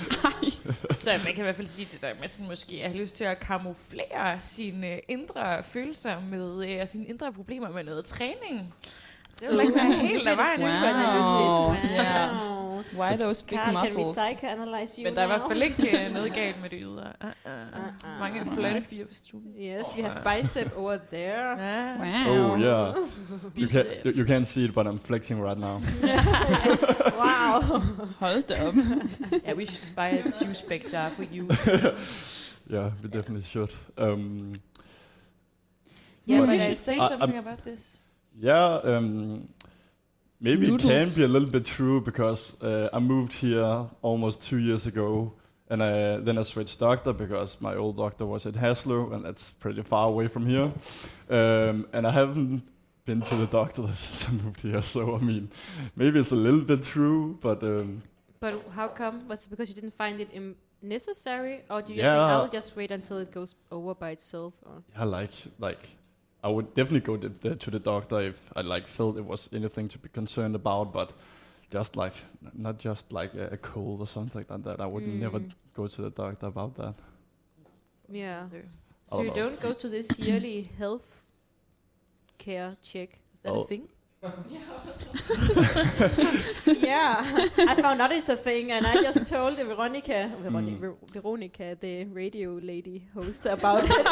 [0.94, 3.16] Så man kan i hvert fald sige det der med sådan måske at have lyst
[3.16, 8.04] til at kamuflere sine øh, indre følelser med øh, og sine indre problemer med noget
[8.04, 8.74] træning.
[9.40, 10.62] Det vil ikke være helt af vejen.
[10.62, 11.68] Wow.
[11.68, 12.58] Wow.
[12.96, 14.18] Why those big Carl, can we muscles?
[14.18, 17.12] psychoanalyze you Men der er i hvert fald ikke øh, noget galt med det ydre.
[17.20, 17.52] Uh, uh.
[17.52, 18.18] Uh-uh.
[18.20, 19.42] Mange flotte fyre på stuen.
[19.60, 21.64] Yes, we have bicep over there.
[21.64, 21.96] Ja.
[21.98, 22.52] Wow.
[22.52, 22.94] Oh yeah.
[23.58, 25.74] You, can, you, can't see it, but I'm flexing right now.
[27.22, 27.80] wow.
[28.18, 28.74] Hold da op.
[29.46, 31.48] Yeah, we should buy a juice bag jar for you.
[32.70, 33.70] Yeah, we definitely should.
[33.96, 34.60] Um,
[36.26, 38.00] Yeah, But but I say I- something about this.
[38.40, 39.48] Yeah, um,
[40.40, 44.58] maybe it can be a little bit true because uh, I moved here almost two
[44.58, 45.34] years ago,
[45.68, 49.50] and I, then I switched doctor because my old doctor was at Haslev, and that's
[49.50, 50.70] pretty far away from here.
[51.28, 52.62] Um, and I haven't
[53.04, 55.50] been to the doctor since I moved here, so I mean,
[55.96, 58.02] maybe it's a little bit true, but um,
[58.40, 59.26] But how come?
[59.26, 60.30] Was it because you didn't find it
[60.80, 64.54] necessary, or do you just think I'll just wait until it goes over by itself?
[64.64, 64.82] Or?
[64.94, 65.88] yeah, like like
[66.42, 69.48] I would definitely go to the, to the doctor if I like felt it was
[69.52, 71.12] anything to be concerned about, but
[71.70, 72.14] just like
[72.54, 74.80] not just like a, a cold or something like that.
[74.80, 75.50] I would never Mm.
[75.74, 76.94] go to the doctor about that.
[78.10, 78.46] Yeah.
[79.06, 79.34] So don't you know.
[79.34, 81.22] don't go to this yearly health
[82.38, 83.18] care check?
[83.34, 83.62] Is that Oh.
[83.62, 83.88] a thing?
[86.66, 87.24] Yeah,
[87.68, 90.80] I found out it's a thing, and I just told Veronica, Veroni- Mm.
[90.80, 93.90] Ver- Veronica, the radio lady host, about it.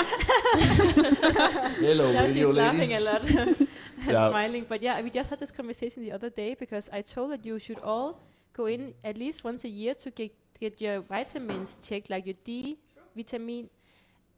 [1.80, 2.58] Hello, now radio she's lady.
[2.58, 3.68] laughing a lot and
[4.06, 4.28] Yeah.
[4.30, 4.64] smiling.
[4.68, 7.58] But yeah, we just had this conversation the other day because I told that you
[7.58, 8.20] should all
[8.52, 12.36] go in at least once a year to get get your vitamins checked, like your
[12.44, 12.78] D
[13.16, 13.68] vitamin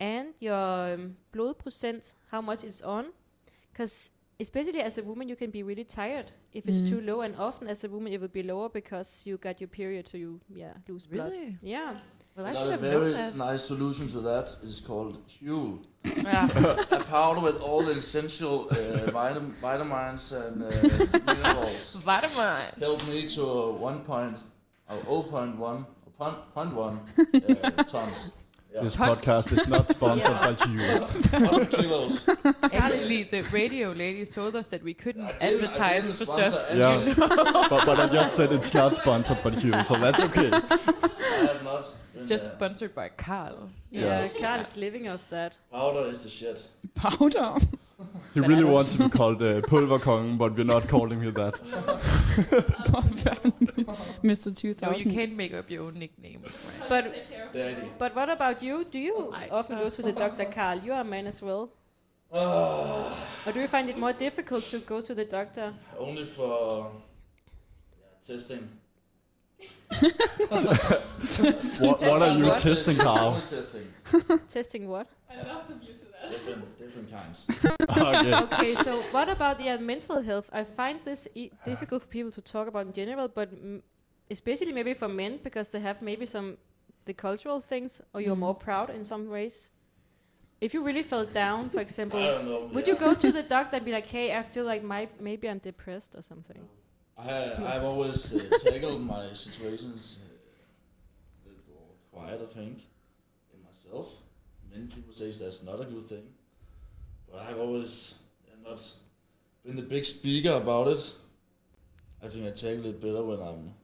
[0.00, 3.12] and your um, blood percent, how much it's on,
[3.72, 6.88] because especially as a woman, you can be really tired if it's Mm.
[6.88, 9.68] too low, and often as a woman, it will be lower because you got your
[9.68, 11.32] period, so you yeah lose blood.
[11.32, 11.58] Really?
[11.62, 11.96] Yeah.
[12.36, 13.34] Well, I Got should a have known very that.
[13.34, 15.82] nice solution to that is called Huel.
[16.24, 16.48] Yeah.
[17.00, 18.74] a powder with all the essential uh,
[19.10, 20.70] vitam- vitamins and uh,
[21.26, 21.94] minerals.
[22.10, 22.78] Vitamins.
[22.80, 24.36] Helped me to uh, 1 point,
[24.88, 27.00] uh, 0.1, or point, point 1
[27.34, 28.32] uh, tons.
[28.78, 28.84] Yeah.
[28.84, 29.20] This Tons.
[29.26, 31.00] podcast is not sponsored by you.
[31.46, 32.28] 100 kilos.
[32.72, 36.26] Actually, the radio lady told us that we couldn't I didn't- I advertise didn't for
[36.26, 36.70] sponsor stuff.
[36.70, 37.14] anything.
[37.70, 40.50] but, but I just said it's not sponsored by you, so that's okay.
[40.52, 41.84] I have not.
[42.14, 42.54] It's been just there.
[42.56, 43.70] sponsored by Carl.
[43.90, 45.54] Yeah, Carl is living off that.
[45.72, 46.68] Powder is the shit.
[46.94, 47.56] Powder.
[48.34, 51.54] He really wants to be called uh, Pulverkongen, but we're not calling you that.
[54.22, 54.54] Mr.
[54.56, 54.80] 2000.
[54.82, 56.42] No, you can't make up your own nickname.
[56.44, 56.88] Right?
[56.88, 57.14] But
[57.98, 58.84] but what about you?
[58.84, 60.78] Do you my often go to the doctor, Carl?
[60.78, 61.70] You are a man as well.
[62.32, 63.14] Uh,
[63.46, 65.72] Or do you find it more difficult to go to the doctor?
[65.98, 66.92] only for
[67.98, 68.68] yeah, testing.
[70.50, 72.60] What, what are you What?
[72.60, 73.40] testing, Carl?
[73.40, 73.86] Testing.
[74.48, 75.08] Testing what?
[76.30, 77.46] Different, different kinds.
[77.90, 78.34] okay.
[78.34, 80.50] okay, so what about yeah, mental health?
[80.52, 83.48] I find this e- difficult for people to talk about in general, but
[84.30, 86.56] especially maybe for men because they have maybe some
[87.04, 88.40] the cultural things, or you're Mm.
[88.40, 89.70] more proud in some ways.
[90.60, 92.68] If you really felt down, for example, know.
[92.72, 92.94] would yeah.
[92.94, 95.58] you go to the doctor and be like, "Hey, I feel like my maybe I'm
[95.58, 96.60] depressed or something"?
[97.16, 102.78] I have, I've always uh, tackled my situations uh, a little quiet, I think,
[103.54, 104.08] in myself.
[104.78, 106.22] Many people say that's not a good thing,
[107.28, 108.14] but I've always
[108.64, 108.80] not
[109.66, 111.14] been the big speaker about it.
[112.22, 113.74] I think I tackle it better when I'm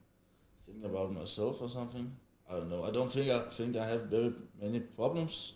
[0.65, 2.09] thinking about myself or something.
[2.49, 2.85] I don't know.
[2.85, 4.31] I don't think I think I have very
[4.61, 5.55] many problems.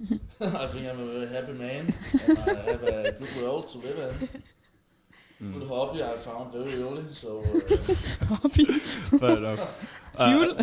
[0.40, 1.92] I think I'm a very happy man,
[2.26, 4.42] and I have a good world to live in.
[5.42, 5.52] Mm.
[5.60, 7.38] Good hobby I found very early, so.
[7.40, 8.64] Uh, Hobby.
[9.20, 9.60] Fair enough.
[10.18, 10.56] Cool.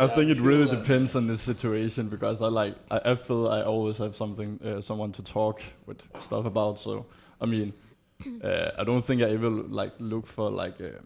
[0.00, 3.62] I think it really depends on the situation because I like I, I feel I
[3.62, 6.80] always have something uh, someone to talk with stuff about.
[6.80, 7.06] So
[7.40, 7.72] I mean,
[8.42, 10.98] uh, I don't think I ever like look for like uh,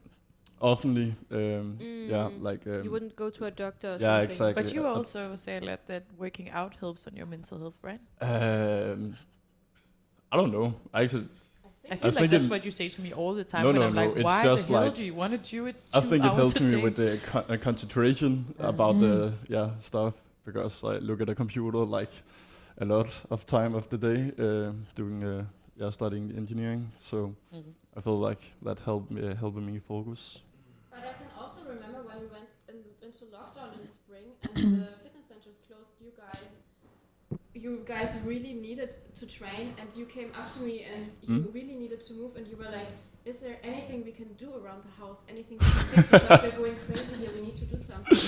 [0.62, 1.14] oftenly.
[1.31, 1.77] Um,
[2.09, 2.43] Yeah, Mm.
[2.43, 4.25] like um, you wouldn't go to a doctor or yeah, something.
[4.25, 4.62] exactly.
[4.62, 7.77] But you Uh, also say a lot that working out helps on your mental health,
[7.83, 8.01] right?
[8.23, 9.14] Um,
[10.33, 10.75] I don't know.
[10.95, 11.29] I actually,
[11.90, 13.62] I feel like think that's it- what you say to me all the time.
[13.62, 15.33] No, when no, I'm no, like, it's why just the hell like- do you want
[15.33, 16.83] to do it I think it helps me day?
[16.83, 20.14] with the con- uh, concentration about the yeah stuff
[20.47, 22.11] because I look at a computer like
[22.81, 25.44] a lot of time of the day uh, doing uh,
[25.77, 26.90] yeah studying engineering.
[27.01, 27.73] So Mhm.
[27.97, 30.40] I feel like that helped me uh, helping me focus.
[30.90, 34.88] But I can also remember when we went in, into lockdown in spring and the
[35.03, 35.92] fitness centers closed.
[36.01, 36.61] You guys,
[37.64, 41.55] you guys really needed to train, and you came up to me and you Mm.
[41.57, 42.90] really needed to move, and you were like,
[43.31, 45.20] "Is there anything we can do around the house?
[45.35, 46.05] Anything we can fix?
[46.11, 47.33] Because we're going crazy here.
[47.38, 48.18] We need to do something."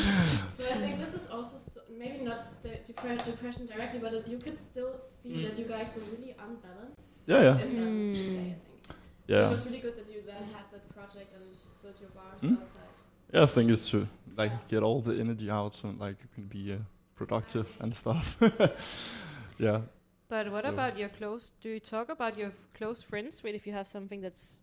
[0.57, 4.39] So I think this is also so, maybe not de- depre- depression directly, but you
[4.45, 5.43] could still see Mm.
[5.47, 7.13] that you guys were really unbalanced.
[7.31, 8.61] Yeah, yeah, Imbalanced, you say, I Mm.
[8.67, 8.83] think.
[9.29, 9.47] So yeah.
[9.49, 11.45] it was really good that you then had that project and
[11.83, 12.57] built your bars Mm.
[12.61, 12.95] outside.
[13.35, 14.07] Yeah, I think it's true
[14.43, 16.79] like get all the energy out so like you can be uh,
[17.17, 18.37] productive and stuff.
[19.59, 19.81] yeah.
[20.29, 21.53] But what So- about your close?
[21.61, 24.59] Do you talk about your close friends with if you have something that's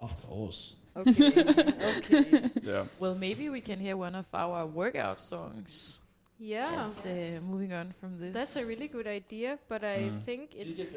[0.00, 0.76] of course.
[0.96, 1.28] okay?
[1.98, 2.50] okay.
[2.62, 2.84] Yeah.
[2.98, 6.00] Well, maybe we can hear one of our workout songs.
[6.38, 8.32] Yeah, It's, uh, moving on from this.
[8.32, 9.58] that's a really good idea.
[9.68, 10.22] But I Mm.
[10.24, 10.96] think it's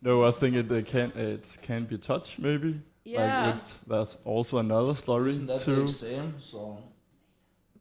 [0.00, 2.80] No, I think it uh, can it can be touch maybe.
[3.04, 3.42] yeah.
[3.42, 5.82] Like it's, that's also another story Isn't that the too.
[5.82, 6.34] exam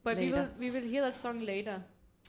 [0.07, 0.49] but we will later.
[0.59, 1.77] we will hear that song later.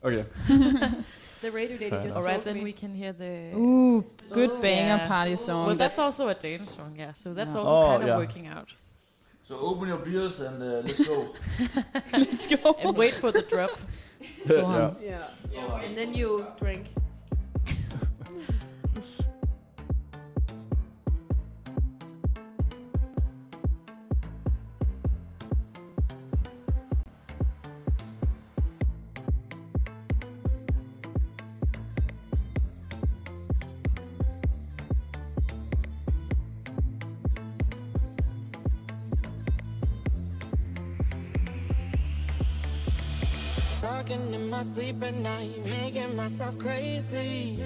[0.04, 0.24] Okay.
[1.40, 2.64] The radio lady Fair just All told right, then me.
[2.64, 3.32] we can hear the.
[3.54, 4.04] Ooh,
[4.38, 5.06] good Oh, banger yeah.
[5.06, 5.66] party song.
[5.66, 7.12] well, that's, also a Danish song, yeah.
[7.12, 7.60] So that's Yeah.
[7.60, 8.18] also Oh, kind of yeah.
[8.24, 8.68] working out.
[9.48, 11.16] So open your beers and uh, let's go.
[12.12, 12.74] Let's go.
[12.82, 13.70] And wait for the drop.
[14.48, 14.86] So, yeah.
[14.88, 15.84] um, Yeah.
[15.84, 16.84] And then you drink.
[44.74, 47.58] Sleep at night, making myself crazy.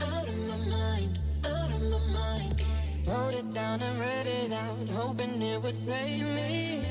[0.00, 2.64] Out of my mind, out of my mind.
[3.06, 6.82] Wrote it down and read it out, hoping it would save me.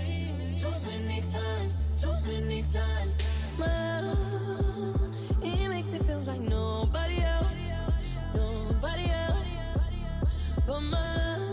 [0.59, 3.17] Too many times, too many times.
[3.59, 4.15] Well,
[5.41, 7.47] he makes it feel like nobody else,
[8.33, 9.47] nobody else.
[10.67, 11.52] But man,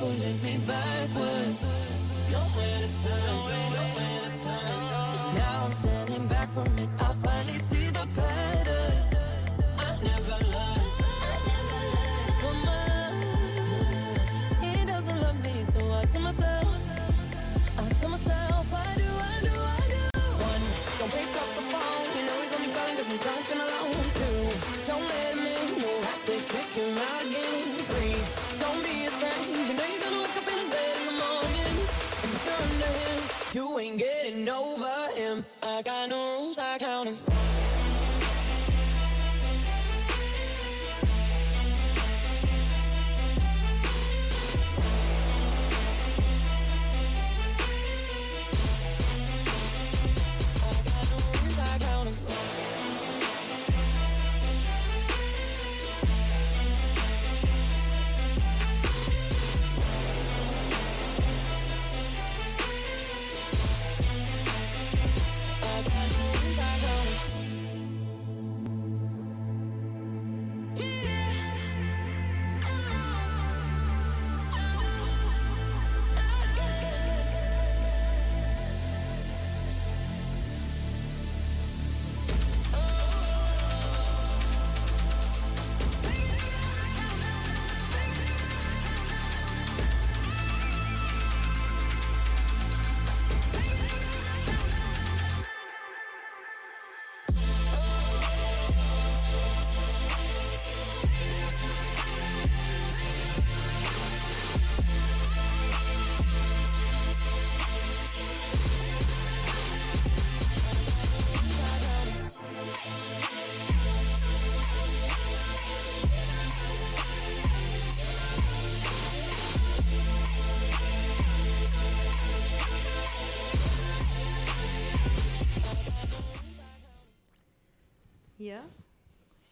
[0.00, 0.89] Pulling me backwards.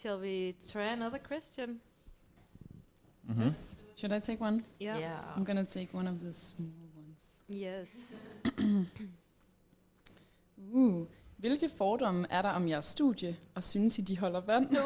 [0.08, 1.80] Shall we try another question?
[3.30, 3.50] Mm-hmm.
[3.94, 4.64] Should I take one?
[4.80, 5.20] Yeah.
[5.36, 7.40] I'm gonna take one of the small ones.
[7.48, 8.16] Yes.
[10.74, 14.76] Uh, hvilke fordomme er der om jeres studie, og synes I, de holder vand?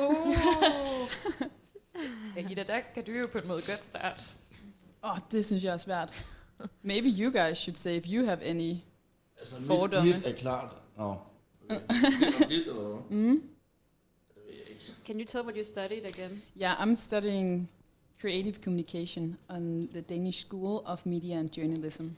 [2.36, 4.22] Ja, Ida, der kan du jo på en måde godt starte.
[5.04, 6.26] Åh, oh, det synes jeg er svært.
[6.82, 8.76] Maybe you guys should say if you have any.
[9.38, 10.12] Altså, mit, Fordomme.
[10.12, 10.74] mit er klart.
[10.96, 11.16] Nå.
[11.64, 11.80] Okay.
[12.48, 13.18] dit, eller hvad?
[13.18, 13.51] Mm?
[15.04, 16.42] Can you tell what you studied again?
[16.54, 17.68] Yeah, I'm studying
[18.20, 22.16] creative communication on the Danish School of Media and Journalism.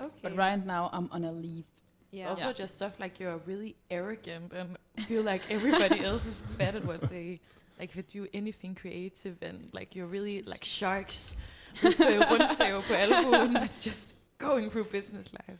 [0.00, 0.10] Okay.
[0.22, 1.66] But right now I'm on a leave.
[2.12, 2.30] Yeah.
[2.30, 6.84] Also just stuff like you're really arrogant and feel like everybody else is bad at
[6.84, 7.40] what they
[7.78, 11.36] like if you do anything creative and like you're really like sharks
[11.82, 15.58] with uh, rundsav på albuen that's just going through business life.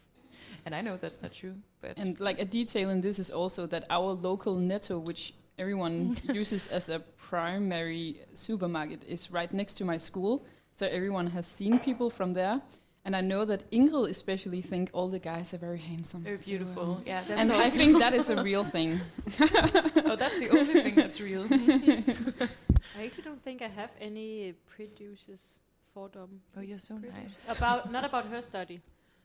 [0.66, 3.66] And I know that's not true, but And like a detail in this is also
[3.66, 9.85] that our local Netto, which everyone uses as a primary supermarket, is right next to
[9.85, 10.44] my school.
[10.73, 12.61] So everyone has seen people from there.
[13.05, 16.23] And I know that Ingrid especially think all the guys are very handsome.
[16.23, 16.83] very So, beautiful.
[16.83, 19.01] um, yeah, that's and I think that is a real thing.
[19.40, 21.44] oh, that's the only thing that's real.
[22.99, 25.61] I actually don't think I have any producers
[25.94, 26.29] fordom.
[26.57, 27.49] oh, you're so nice.
[27.49, 28.81] about not about her study.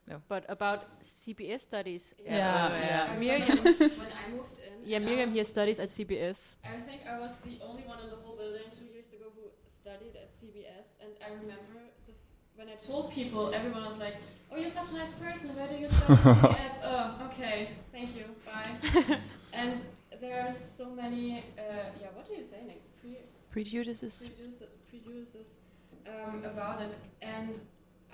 [0.07, 0.21] No.
[0.27, 2.13] But about CBS studies.
[2.23, 3.13] Yeah, yeah.
[3.13, 3.19] yeah.
[3.19, 6.55] Miriam, when I moved in, yeah, Miriam was- here studies at CBS.
[6.63, 9.49] I think I was the only one in the whole building two years ago who
[9.65, 12.13] studied at CBS, and I remember the,
[12.55, 14.15] when I told people, everyone was like,
[14.51, 15.55] "Oh, you're such a nice person.
[15.55, 19.17] Where do you study at CBS?" oh, okay, thank you, bye.
[19.53, 19.81] and
[20.21, 21.61] there are so many, uh,
[21.99, 23.17] yeah, what do you say, like pre
[23.51, 24.29] Prejudices.
[24.29, 25.57] prejudices, prejudices
[26.05, 27.59] um, about it, and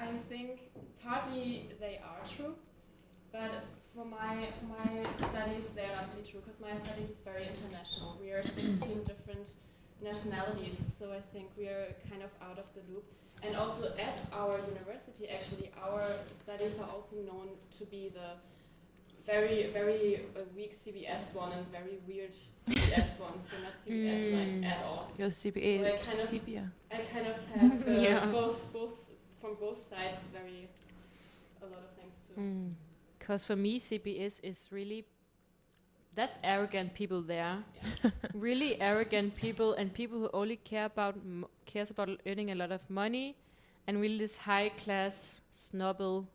[0.02, 0.60] I think
[1.04, 2.56] partly they are true,
[3.32, 3.54] but
[3.94, 7.46] for my for my studies they are not really true because my studies is very
[7.48, 8.18] international.
[8.22, 9.48] We are 16 different
[10.04, 13.04] nationalities, so I think we are kind of out of the loop.
[13.44, 18.30] And also at our university, actually, our studies are also known to be the
[19.26, 22.34] very, very uh, weak CBS one and very weird
[22.68, 24.62] CBS one, so not CBS Mm.
[24.64, 25.12] like at all.
[25.18, 25.74] Your CBA.
[25.80, 26.72] So I kind of- hippier.
[26.92, 28.26] I kind of have uh, Yeah.
[28.32, 29.10] both, both
[29.42, 30.70] from both sides, very
[31.62, 32.76] a lot of things too.
[33.20, 33.54] Because hmm.
[33.54, 35.06] for me, CBS is really
[36.14, 37.58] that's arrogant people there.
[38.34, 42.72] really arrogant people and people who only care about m- cares about earning a lot
[42.72, 43.36] of money
[43.88, 46.28] and really this high class snobble.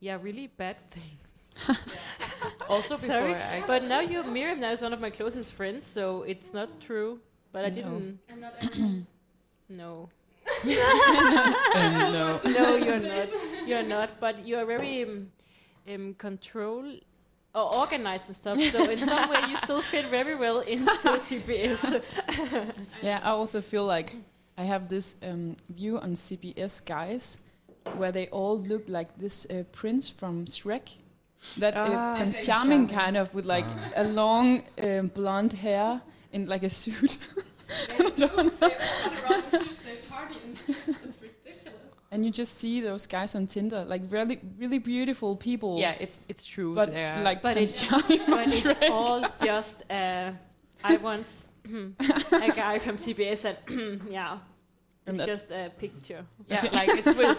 [0.00, 1.78] Yeah, really bad things.
[2.68, 5.84] Also before Sorry, I but now you Miriam now is one of my closest friends,
[5.84, 7.20] so it's not true.
[7.52, 9.06] But I didn't I'm not arrogant.
[9.68, 10.08] know.
[10.64, 12.40] No.
[12.44, 13.28] no, you're not.
[13.66, 14.20] You're not.
[14.20, 15.30] But you're very um,
[15.92, 16.84] um, control
[17.54, 18.60] or organized and stuff.
[18.70, 22.02] So in some way, you still fit very well into CBS.
[23.02, 24.14] Yeah, I also feel like
[24.56, 27.38] I have this um, view on CBS guys
[27.96, 30.96] where they all look like this uh, prince from Shrek.
[31.58, 32.14] That uh, Ah.
[32.16, 32.46] Prince Okay.
[32.46, 36.00] Charming kind of with like a long um, blonde hair
[36.32, 37.18] in like a suit.
[37.98, 38.16] They
[40.86, 41.78] It's ridiculous.
[42.10, 45.78] and you just see those guys on Tinder, like really, really beautiful people.
[45.78, 46.74] Yeah, it's it's true.
[46.74, 47.86] but they're- like, But it's-
[48.28, 49.82] but it's all just.
[49.90, 50.32] Uh,
[50.84, 51.48] I once
[52.42, 53.56] a guy from CBS said,
[54.10, 54.38] "Yeah,
[55.06, 57.38] it's that- just a picture." yeah, like it's with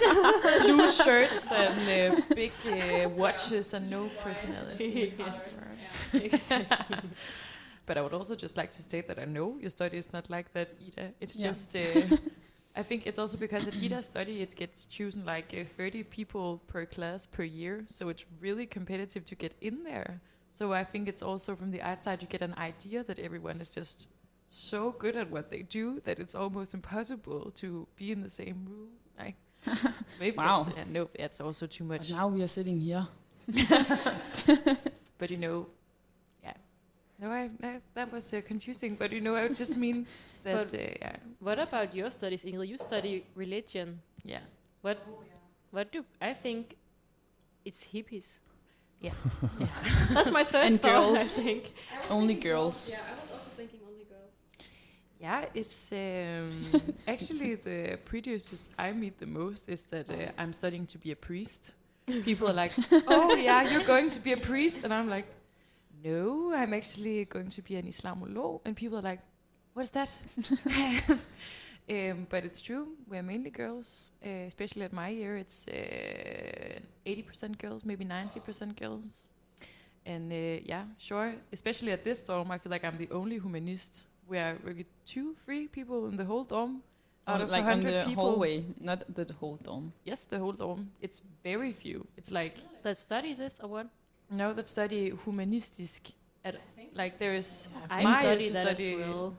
[0.64, 5.14] blue shirts and uh, big uh, watches and no personality.
[5.20, 6.24] Yes.
[6.24, 6.98] exactly.
[7.86, 10.30] But I would also just like to state that I know your study is not
[10.30, 11.12] like that, either.
[11.20, 11.48] It's Yeah.
[11.50, 11.82] just, uh,
[12.76, 16.60] I think it's also because at Ida's study it gets chosen like uh, 30 people
[16.68, 20.22] per class per year, so it's really competitive to get in there.
[20.50, 23.70] So I think it's also from the outside you get an idea that everyone is
[23.70, 24.08] just
[24.50, 28.66] so good at what they do that it's almost impossible to be in the same
[28.70, 28.90] room.
[29.20, 29.36] Like,
[30.20, 30.64] maybe Wow.
[30.64, 32.10] that's, uh, no, that's also too But much.
[32.12, 33.08] now we are sitting here.
[35.20, 35.68] But you know.
[37.20, 38.96] No, I, I that was uh, confusing.
[38.96, 40.06] But you know, I just mean
[40.44, 42.68] that But- uh, yeah, What about your studies, Ingrid?
[42.68, 44.00] You study religion.
[44.24, 44.42] yeah,
[44.82, 44.98] What?
[45.72, 46.76] What do I think?
[47.66, 48.40] It's hippies.
[49.02, 49.14] Yeah.
[50.14, 50.92] That's my first And thought.
[50.92, 51.40] girls.
[51.40, 51.74] I think.
[52.10, 52.90] Only girls.
[52.92, 54.36] Yeah, I was also thinking only girls.
[55.20, 55.46] yeah.
[55.54, 60.98] It's um, actually the producers I meet the most is that uh, I'm studying to
[60.98, 61.74] be a priest.
[62.24, 62.74] People are like,
[63.08, 65.26] "Oh yeah, you're going to be a priest," and I'm like,
[66.04, 69.22] "No, I'm actually going to be an Islamolog." And people are like,
[69.74, 70.10] "What's that?"
[71.90, 72.88] um, but it's true.
[73.10, 75.38] We're mainly girls, uh, especially at my year.
[75.38, 79.28] It's uh, 80% girls, maybe 90% girls.
[80.06, 81.34] And uh, yeah, sure.
[81.52, 84.04] Especially at this dorm, I feel like I'm the only humanist.
[84.28, 86.84] We are maybe two, three people in the whole dorm.
[87.26, 88.32] Out of like on the people.
[88.32, 89.94] hallway, not the whole dorm.
[90.04, 90.92] Yes, the whole dorm.
[91.00, 92.06] It's very few.
[92.18, 93.88] It's like Let's study this or what?
[94.34, 96.12] No that study humanistic.
[96.46, 96.56] At,
[96.94, 99.36] like there is I my study used that study- as well.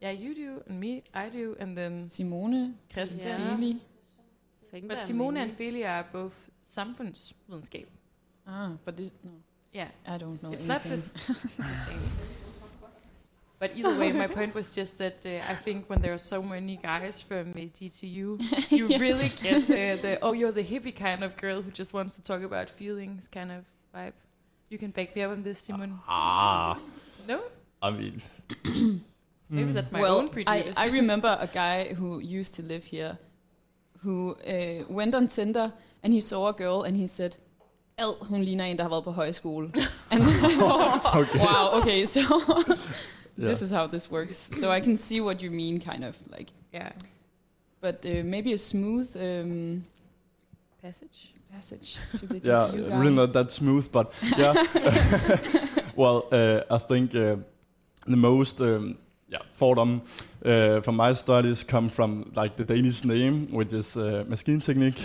[0.00, 3.28] Yeah, you do, and me, I do, and then Simone, Christian.
[3.40, 3.56] Yeah.
[3.56, 4.86] Feli.
[4.88, 5.72] But Simone and many.
[5.72, 6.36] Feli are both
[6.66, 7.86] samfundsvidenskab.
[8.46, 9.30] Ah, but it, no,
[9.72, 10.52] Yeah, I don't know.
[10.52, 11.34] it's not the, anything.
[11.34, 12.00] s- the same.
[13.58, 16.42] But either way, my point was just that uh, I think when there are so
[16.42, 18.38] many guys from uh, DTU, you
[18.88, 18.98] Yeah.
[18.98, 22.22] really get uh, the oh you're the hippie kind of girl who just wants to
[22.22, 24.12] talk about feelings kind of vibe.
[24.70, 25.94] You can back me up on this, Simon.
[26.08, 26.78] Ah,
[27.28, 27.40] No,
[27.82, 28.22] I mean,
[29.50, 30.76] maybe that's my well, own I, prejudice.
[30.76, 33.16] I remember a guy who used to live here
[34.02, 37.36] who uh, went on Tinder and he saw a girl and he said,
[37.98, 39.66] Ad, hun ligner en, der har været på højskole.
[40.12, 41.38] and then I thought, okay.
[41.38, 42.20] wow, okay, so
[43.38, 43.48] Yeah.
[43.48, 44.36] this is how this works.
[44.36, 46.48] So I can see what you mean, kind of like.
[46.72, 46.90] yeah,
[47.82, 49.84] But uh, maybe a smooth um,
[50.82, 51.34] passage.
[51.56, 52.98] Passage to the yeah, DTU guy.
[52.98, 54.52] really not that smooth, but yeah.
[55.96, 57.36] well, uh, I think uh,
[58.06, 60.02] the most um, yeah fordom
[60.44, 64.98] uh, from my studies come from like the Danish name, which is uh, Maskinteknik.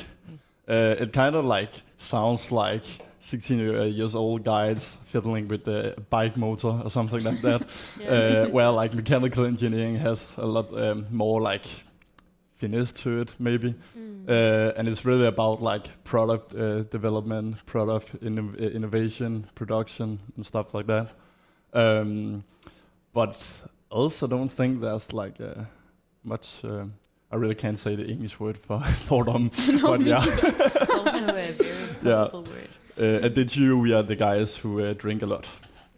[0.68, 2.84] Uh, it kind of like sounds like
[3.22, 3.60] 16
[3.94, 7.62] years old guys fiddling with the bike motor or something like that.
[8.10, 11.66] uh, where like mechanical engineering has a lot um, more like
[12.62, 13.74] finesse to it, maybe.
[13.98, 14.30] Mm.
[14.30, 20.46] Uh, and it's really about like product uh, development, product inno- uh, innovation, production, and
[20.46, 21.08] stuff like that.
[21.74, 22.44] Um,
[23.14, 23.38] but
[23.90, 25.64] also, don't think there's like uh,
[26.24, 26.64] much.
[26.64, 26.86] Uh,
[27.32, 29.50] I really can't say the English word for for them,
[29.82, 30.24] but yeah.
[30.82, 31.56] It's also a very
[32.04, 32.30] Yeah.
[32.34, 32.48] word.
[33.00, 35.48] Uh, at DTU, we are the guys who uh, drink a lot.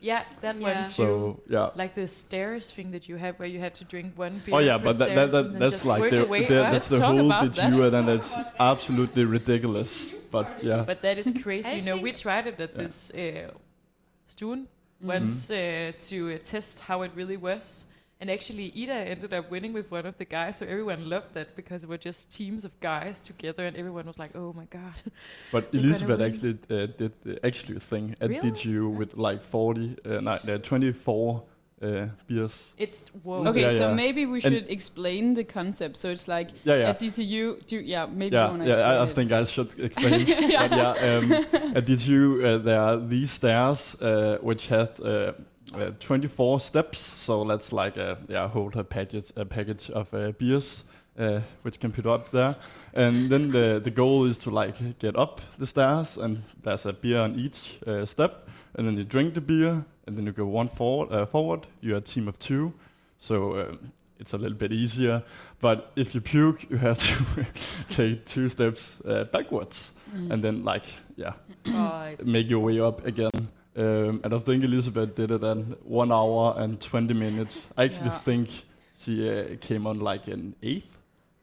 [0.04, 0.68] Yeah, that Yeah.
[0.70, 0.90] one too.
[0.90, 1.70] So yeah.
[1.76, 4.56] like the stairs thing that you have, where you have to drink one beer.
[4.56, 7.54] Oh yeah, but that, that, that that's like work the, the that's the whole about
[7.54, 7.72] that.
[7.72, 10.12] DTU, and then it's absolutely ridiculous.
[10.30, 11.76] But yeah, But that is crazy.
[11.78, 12.82] You know, we tried it at Yeah.
[12.84, 13.52] this uh,
[14.30, 14.60] Stuen
[15.02, 15.08] Mhm.
[15.16, 17.86] once uh, to uh, test how it really was.
[18.24, 21.58] And actually, Ida ended up winning with one of the guys, so everyone loved that
[21.58, 24.96] because it were just teams of guys together, and everyone was like, "Oh my god!"
[25.52, 28.52] but You're Elizabeth actually uh, did the actual thing at Really?
[28.52, 31.44] DTU with like 40, uh, no, uh, 24
[31.82, 32.72] uh, beers.
[32.78, 33.46] It's whoa.
[33.48, 33.94] Okay, Yeah, so yeah.
[33.94, 35.98] maybe we And- should explain the concept.
[35.98, 36.90] So it's like Yeah, yeah.
[36.92, 38.90] at DTU, do, yeah, maybe you Yeah, want yeah.
[38.90, 40.26] I, I think I should explain.
[40.28, 40.68] Yeah.
[40.70, 41.32] But yeah, um,
[41.76, 44.98] at DTU uh, there are these stairs uh, which have
[45.76, 46.98] uh, uh, 24 steps.
[47.00, 50.84] So that's like a yeah, hold a package a package of uh, beers
[51.20, 52.56] uh, which can put up there.
[52.94, 56.94] And then the the goal is to like get up the stairs, and there's a
[56.94, 60.46] beer on each uh, step, and then you drink the beer, and then you go
[60.46, 61.12] one forward.
[61.12, 62.74] Uh, forward, you're a team of two,
[63.18, 63.60] so.
[63.60, 65.22] Um, it's a little bit easier,
[65.60, 67.46] but if you puke, you have to
[67.94, 70.32] take two steps uh, backwards, Mm.
[70.32, 70.84] and then like
[71.18, 71.34] yeah,
[71.68, 73.32] Oh, make your way up again.
[73.76, 77.68] Um, and I think Elizabeth did it in one hour and 20 minutes.
[77.78, 78.20] I actually Yeah.
[78.20, 78.50] think
[78.98, 80.98] she uh, came on like an eighth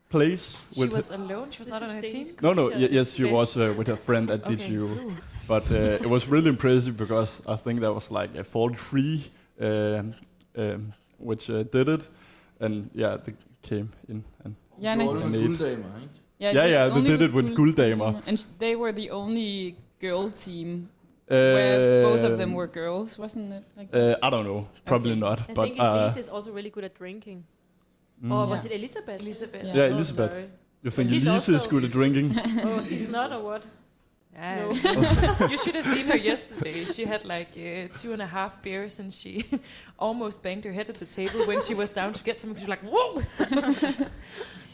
[0.08, 0.92] place She with.
[0.92, 1.50] was alone.
[1.50, 2.26] She was not on her team.
[2.42, 4.56] no, no, y- yes, she was uh, with her friend at Okay.
[4.56, 4.82] DTU.
[4.82, 5.12] Ooh.
[5.48, 9.24] But uh, it was really impressive because I think there was like a 43
[9.60, 10.14] um,
[10.56, 12.08] um, which uh, did it,
[12.60, 15.46] and yeah, they came in and Yeah, and I- Gjorde det med Eight.
[15.48, 16.10] gulddamer, ikke?
[16.40, 18.22] Yeah, Yeah, yeah, they did it with Gulddamer.
[18.26, 20.88] And sh- they were the only girl team
[21.36, 23.64] where both of them Um, were girls, wasn't it?
[23.76, 25.20] Like Uh, I don't know, probably Okay.
[25.20, 25.38] not.
[25.50, 27.44] I but think uh, Elise is also really good at drinking.
[28.24, 28.32] mm.
[28.32, 28.72] Or was Yeah.
[28.72, 29.20] it Elizabeth?
[29.20, 29.64] Elizabeth.
[29.64, 29.74] Yeah.
[29.74, 30.32] yeah, Oh, Elizabeth.
[30.32, 30.48] sorry.
[30.82, 32.28] You think She's Elise is good at drinking?
[32.64, 33.62] Oh, she's not or what?
[34.32, 34.60] Yeah.
[34.60, 35.46] No.
[35.52, 36.84] you should have seen her yesterday.
[36.96, 39.44] She had like uh, two and a half beers and she
[39.98, 42.58] almost banged her head at the table when she was down to get something.
[42.60, 43.22] She was like, "Whoa!"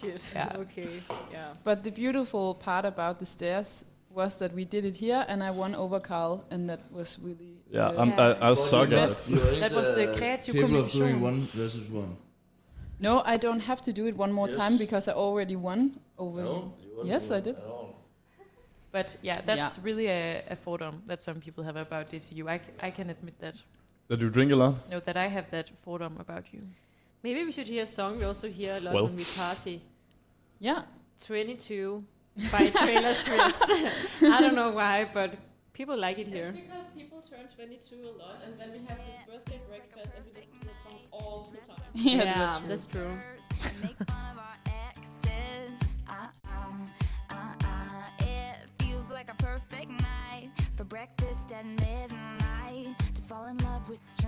[0.00, 0.22] Shit.
[0.34, 0.56] Yeah.
[0.64, 0.88] Okay.
[1.32, 1.52] Yeah.
[1.64, 3.84] But the beautiful part about the stairs
[4.16, 7.52] was that we did it here, and I won over Carl, and that was really.
[7.70, 9.28] Yeah, uh, I'm, I, I suck at Best.
[9.60, 11.20] That was the creative Capable of doing kommunikation.
[11.20, 12.16] one versus one.
[12.98, 14.56] No, I don't have to do it one more Yes.
[14.56, 16.42] time because I already won over.
[16.42, 17.02] No, you.
[17.02, 17.56] you Yes, I did.
[18.90, 22.48] But yeah, that's really a, a photo that some people have about DTU.
[22.48, 23.54] I, c- I can admit that.
[24.08, 24.74] That you drink a lot?
[24.90, 26.60] No, that I have that photo about you.
[27.22, 29.04] Maybe we should hear a song we also hear a lot Well.
[29.06, 29.82] when we party.
[30.60, 30.82] Yeah.
[31.26, 32.02] 22
[32.52, 33.62] by Taylor Swift.
[34.22, 35.34] I don't know why, but
[35.72, 36.52] people like it here.
[36.52, 40.32] because people turn 22 a lot, and then we have the birthday breakfast, and we
[40.40, 41.82] listen to that song all the time.
[41.94, 43.08] yeah, that's true.
[43.64, 44.58] and make fun of our
[44.96, 45.80] exes.
[46.08, 46.30] Ah,
[47.30, 53.56] ah, ah, it feels like a perfect night for breakfast at midnight to fall in
[53.58, 54.25] love with strangers.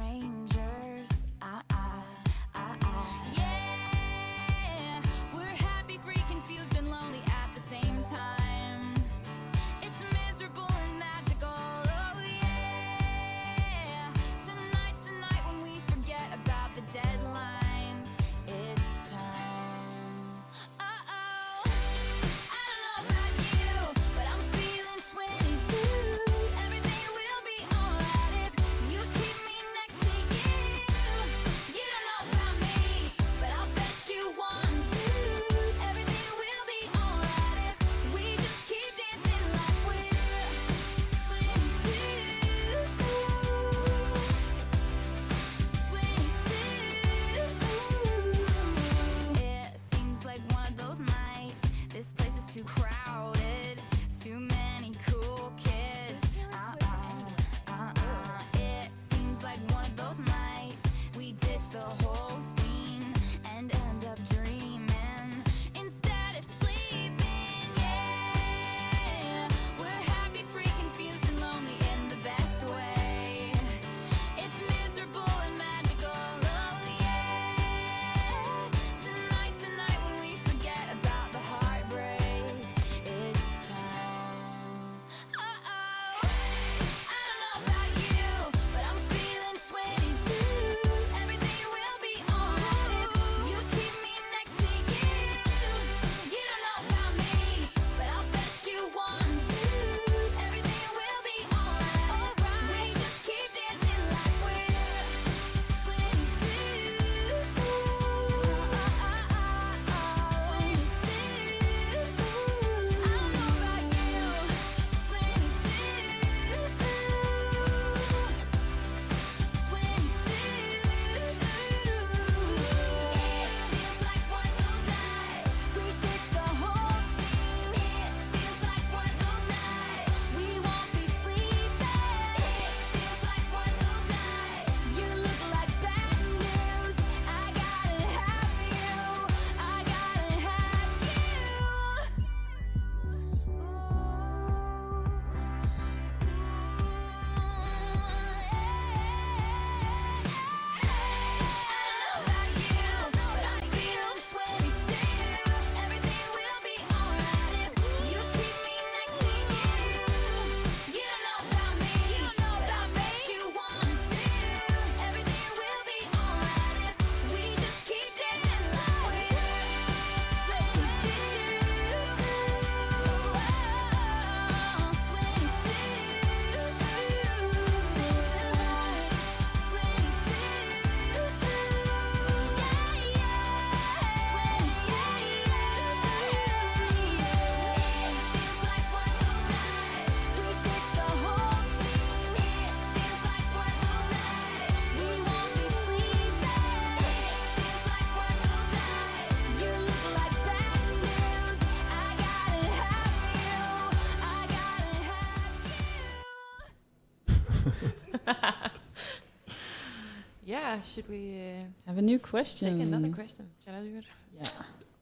[210.68, 212.78] Yeah, should we uh, Have a new question.
[212.78, 213.48] take another question?
[213.64, 214.04] Shall I do it?
[214.38, 214.50] Yeah.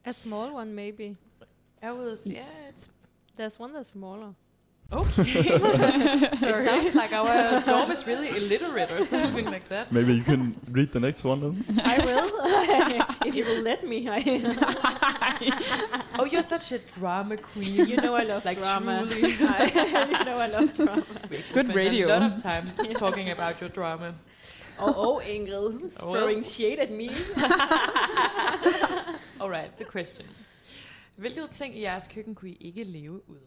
[0.05, 1.17] A small one, maybe.
[1.83, 2.17] I will.
[2.25, 2.91] Yeah, it's
[3.35, 4.31] There's one that's smaller.
[4.93, 5.25] okay.
[5.27, 6.37] it
[6.69, 9.91] sounds like our dorm is really illiterate or something like that.
[9.91, 11.65] Maybe you can read the next one then.
[11.85, 12.31] I will,
[13.27, 13.99] if you will let me.
[16.21, 17.89] Oh, you're such a drama queen.
[17.89, 19.05] you know I love Like drama.
[19.09, 19.33] truly.
[19.33, 21.03] you know I love drama.
[21.29, 22.07] We Good radio.
[22.07, 22.65] A lot of time
[22.95, 24.15] talking about your drama.
[24.79, 27.09] Oh, oh Ingrid, Oh, throwing shade at me.
[29.41, 30.27] All right, the question.
[31.17, 33.41] Hvilket ting i jeres køkken kunne I ikke leve uden?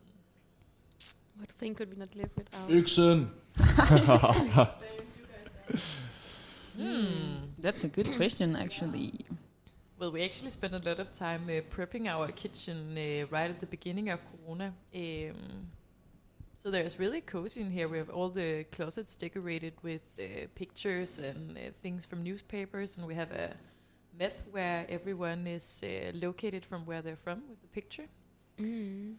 [1.35, 2.69] What thing could we not live without?
[2.69, 3.29] Øksen.
[6.75, 7.51] Hmm.
[7.61, 9.25] That's a good question, actually.
[9.99, 13.59] Well, we actually spent a lot of time uh, prepping our kitchen uh, right at
[13.59, 14.73] the beginning of Corona.
[14.95, 15.35] Um,
[16.61, 17.87] so there's really cozy in here.
[17.87, 23.05] We have all the closets decorated with uh, pictures and uh, things from newspapers, and
[23.07, 23.53] we have a
[24.19, 28.07] map where everyone is uh, located from where they're from with a picture.
[28.59, 28.65] Mm.
[28.67, 29.15] Mm.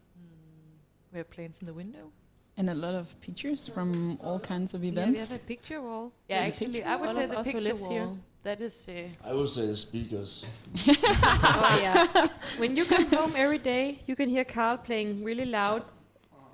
[1.12, 2.12] We have plants in the window.
[2.57, 5.32] And a lot of pictures from all kinds of Yeah, we events.
[5.32, 6.12] have a picture wall.
[6.28, 7.91] Yeah, the actually, I would wall say the picture lives wall.
[7.91, 8.09] here.
[8.43, 8.88] That is.
[8.88, 10.47] Uh, I would say the speakers.
[10.88, 12.26] oh yeah.
[12.59, 15.84] When you come home every day, you can hear Carl playing really loud.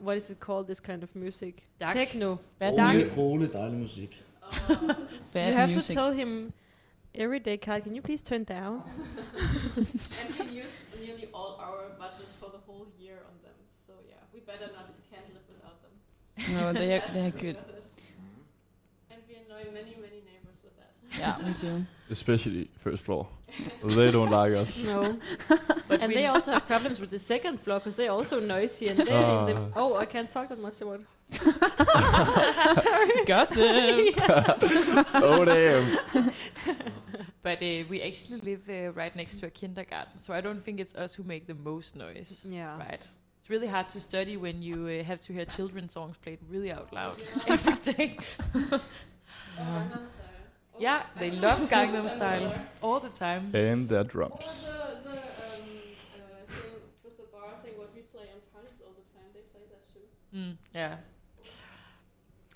[0.01, 0.67] What is it called?
[0.67, 1.63] This kind of music?
[1.79, 1.93] Dark.
[1.93, 2.39] Techno.
[2.59, 4.11] Bad, Rolig, rolig, dejlig musik.
[5.33, 5.89] bad you have music.
[5.89, 6.53] to tell him
[7.15, 7.81] every day, Carl.
[7.81, 8.83] Can you please turn down?
[9.77, 9.87] And
[10.51, 13.55] we used nearly all our budget for the whole year on them.
[13.87, 15.95] So yeah, we better not We can't live without them.
[16.55, 17.59] no, they are, they are good.
[19.11, 20.93] And we annoy many, many neighbors with that.
[21.19, 21.87] Yeah, me too.
[22.11, 23.27] Especially first floor.
[23.83, 24.85] they don't like us.
[24.93, 25.03] No.
[25.89, 28.89] but and they also have problems with the second floor because they're also noisy.
[28.89, 29.73] And they're in the, Ah.
[29.77, 31.01] oh, I can't talk that much about.
[33.27, 33.59] Gossip.
[35.15, 36.31] oh damn.
[37.43, 40.81] But uh, we actually live uh, right next to a kindergarten, so I don't think
[40.81, 42.43] it's us who make the most noise.
[42.49, 42.77] Yeah.
[42.79, 43.01] Right.
[43.39, 46.73] It's really hard to study when you uh, have to hear children's songs played really
[46.73, 47.15] out loud
[47.49, 48.19] every day.
[48.53, 50.26] Gangnam Style.
[50.79, 52.53] Yeah, they love Gangnam Style
[52.83, 53.51] all the time.
[53.55, 54.35] And their drums.
[54.37, 54.65] was
[55.05, 56.71] the, the thing
[57.03, 59.29] with the bar thing, what we play on parties all the time?
[59.33, 60.37] They play that too.
[60.37, 60.97] Mm, yeah.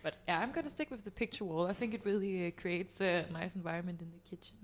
[0.02, 1.66] But yeah, I'm gonna stick with the picture wall.
[1.66, 4.56] I think it really uh, creates a nice environment in the kitchen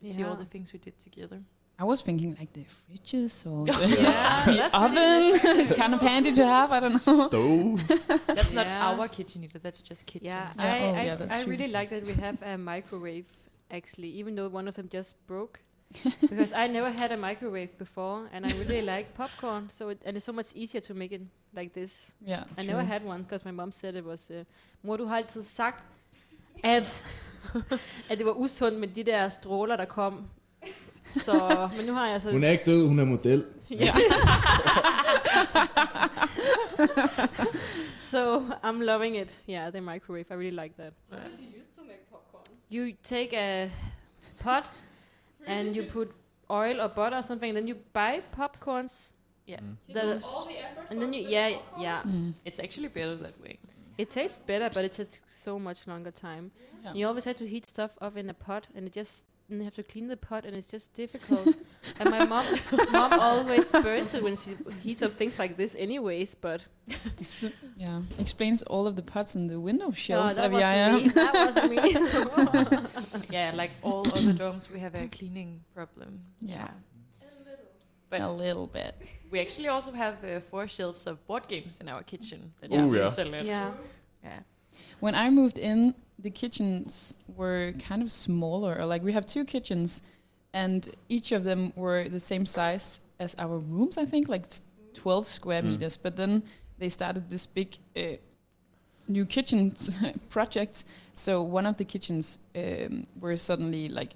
[0.00, 1.40] to see all the things we did together.
[1.78, 4.94] I was thinking like the fridges or the, Yeah, the that's oven.
[4.94, 6.70] really it's kind of handy to have.
[6.70, 7.26] I don't know.
[7.28, 7.88] Stove.
[8.26, 8.88] That's not Yeah.
[8.90, 9.58] our kitchen either.
[9.58, 10.26] That's just kitchen.
[10.26, 13.24] Yeah, Yeah, I, oh, I, yeah, I really like that we have a microwave,
[13.70, 15.58] actually, even though one of them just broke.
[16.20, 20.16] because I never had a microwave before, and I really like popcorn, so it, and
[20.16, 21.20] it's so much easier to make it
[21.52, 22.12] like this.
[22.26, 22.70] Yeah, I true.
[22.72, 24.30] never had one, because my mom said it was...
[24.30, 24.44] Uh,
[24.82, 25.84] mor, du har altid sagt,
[26.64, 27.04] at,
[28.10, 30.28] at det var usundt med de der stråler, der kom.
[31.12, 32.30] Så, men nu har jeg så...
[32.30, 33.44] Hun er ikke død, hun er model.
[33.72, 33.96] Yeah.
[37.98, 39.34] so I'm loving it.
[39.48, 40.26] Yeah, the microwave.
[40.30, 40.92] I really like that.
[41.08, 42.44] What did you use to make popcorn?
[42.70, 43.70] You take a
[44.40, 44.64] pot
[45.46, 46.10] and you put
[46.50, 49.12] oil or butter or something, and then you buy popcorns.
[49.46, 49.58] Yeah.
[49.60, 49.76] Mm.
[49.88, 51.82] You That put is- all the effort And then you, the yeah, popcorn?
[51.82, 52.02] yeah.
[52.02, 52.32] Mm.
[52.44, 53.58] It's actually better that way.
[53.98, 56.50] It tastes better, but it takes so much longer time.
[56.84, 56.94] Yeah.
[56.94, 59.64] You always have to heat stuff up in a pot, and it just and you
[59.64, 61.46] have to clean the pot, and it's just difficult.
[62.00, 62.44] and my mom,
[62.92, 66.34] mom always burns it when she heats up things like this, anyways.
[66.34, 66.64] But
[67.16, 67.34] Dis-
[67.76, 70.36] yeah, explains all of the pots in the window no, shelves.
[70.36, 71.08] that wasn't me.
[71.08, 73.28] That wasn't me.
[73.30, 76.20] Yeah, like all other dorms, we have a cleaning problem.
[76.40, 76.68] Yeah.
[78.10, 78.94] But a little bit.
[79.30, 82.78] we actually also have uh, four shelves of board games in our kitchen that we
[82.78, 83.42] Ooh, use yeah.
[83.42, 83.70] yeah.
[84.22, 84.40] Yeah.
[85.00, 88.84] When I moved in, the kitchens were kind of smaller.
[88.86, 90.02] Like we have two kitchens,
[90.54, 93.98] and each of them were the same size as our rooms.
[93.98, 94.44] I think like
[94.94, 95.70] twelve square Mm.
[95.72, 95.96] meters.
[95.96, 96.42] But then
[96.78, 98.16] they started this big uh,
[99.08, 99.74] new kitchen
[100.30, 100.84] project.
[101.12, 104.14] So one of the kitchens um, were suddenly like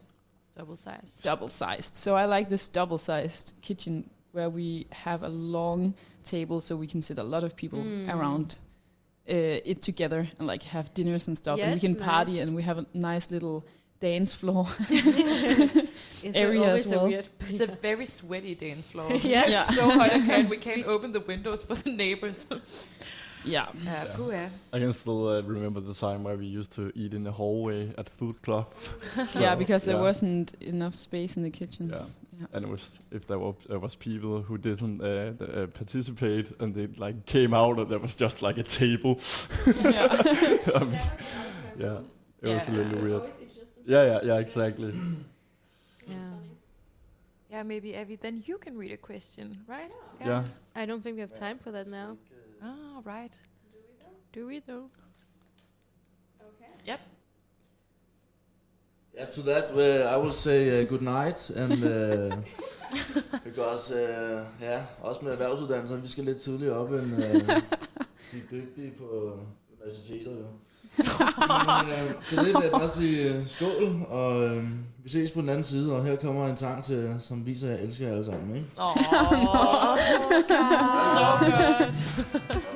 [0.56, 1.20] Double size.
[1.22, 1.96] double sized.
[1.96, 5.94] So I like this double sized kitchen where we have a long
[6.24, 8.08] table so we can sit a lot of people Mm.
[8.14, 8.58] around
[9.28, 11.58] uh, it together and like have dinners and stuff.
[11.58, 13.66] Yeah, and we can it's party and we have a nice little
[14.00, 14.66] dance floor.
[16.34, 17.08] Area as always a well.
[17.08, 19.12] weird It's a very sweaty dance floor.
[19.22, 19.50] Yes.
[19.50, 19.62] Yeah.
[19.62, 22.48] so hot in we can't open the windows for the neighbors.
[23.46, 23.66] Yeah.
[23.88, 24.48] Uh, pooh, yeah.
[24.72, 27.94] I can still uh, remember the time where we used to eat in the hallway
[27.96, 28.72] at food club.
[29.26, 30.02] So, yeah, because there yeah.
[30.02, 32.16] wasn't enough space in the kitchens.
[32.38, 32.46] Yeah.
[32.52, 36.52] And it was if there was there was people who didn't uh, th- uh, participate
[36.60, 39.18] and they like came out and there was just like a table.
[40.74, 40.92] Um,
[41.78, 41.98] yeah,
[42.42, 43.22] it was a little weird.
[43.86, 44.92] Yeah, yeah, yeah, exactly.
[46.08, 46.16] Yeah.
[47.50, 48.16] Yeah, maybe Abby.
[48.16, 49.92] Then you can read a question, right?
[50.20, 50.44] yeah.
[50.74, 52.16] I don't think we have time for that now.
[52.62, 53.32] Ah, right.
[54.34, 54.90] Do we though?
[56.86, 57.00] Yep.
[59.14, 62.36] Yeah, to that uh, I will say uh, good night, and uh,
[63.44, 67.20] because uh, ja, også med erhvervsuddannelser, vi skal lidt tidligere op end uh,
[68.32, 69.38] de dygtige på
[69.76, 70.46] universitetet jo.
[70.98, 74.62] Men, til det vil jeg bare sige uh, skål, og uh,
[75.04, 77.74] vi ses på den anden side, og her kommer en sang til, som viser, at
[77.74, 78.56] jeg elsker jer alle sammen.
[78.56, 78.66] Ikke?
[78.76, 78.96] Oh,
[81.14, 82.72] so good.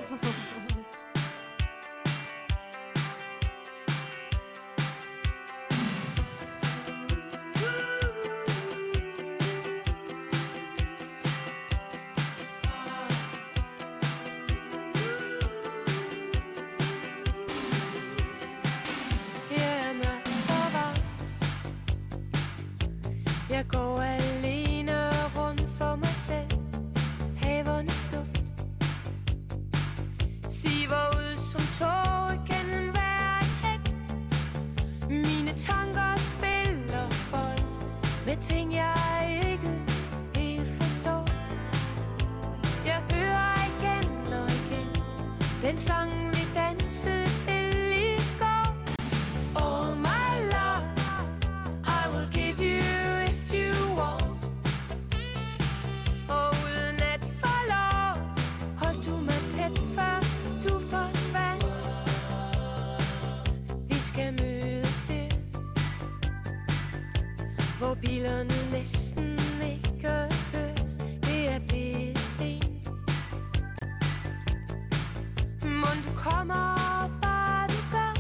[76.25, 76.77] Kommer,
[77.23, 78.13] bare du gør.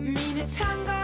[0.00, 0.99] Mine tanker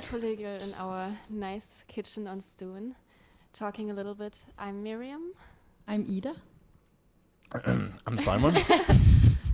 [0.00, 2.94] the Handwerker Kollegial in our nice kitchen on Stuen,
[3.52, 4.44] talking a little bit.
[4.58, 5.32] I'm Miriam.
[5.86, 6.34] I'm Ida.
[8.06, 8.54] I'm Simon.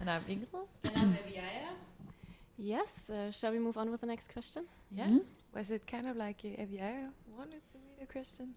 [0.00, 0.48] And I'm Ingrid.
[0.84, 1.72] And I'm Aviaja.
[2.58, 4.64] Yes, uh, shall we move on with the next question?
[4.90, 5.08] Yeah.
[5.08, 5.22] Mhm.
[5.54, 8.54] Was it kind of like uh, Aviaja wanted to read a question?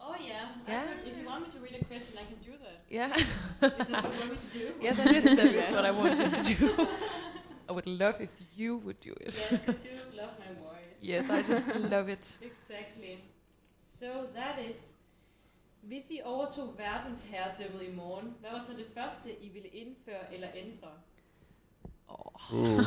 [0.00, 0.48] Oh yeah.
[0.68, 0.82] Yeah.
[0.82, 2.78] I could, if you want me to read a question, I can do that.
[2.90, 3.14] Yeah.
[3.16, 4.64] Is this what you want me to do?
[4.82, 6.88] yeah, that is, that is what I want you to do.
[7.68, 9.34] I would love if you would do it.
[9.34, 10.71] Yes, because you love my voice.
[11.02, 12.38] Yes, I just love it.
[12.42, 13.18] Exactly.
[13.98, 14.94] So that is...
[15.82, 20.48] Hvis I overtog verdensherredømmet i morgen, hvad var så det første, I ville indføre eller
[20.54, 20.88] ændre?
[22.52, 22.78] Ooh.
[22.78, 22.84] Uh.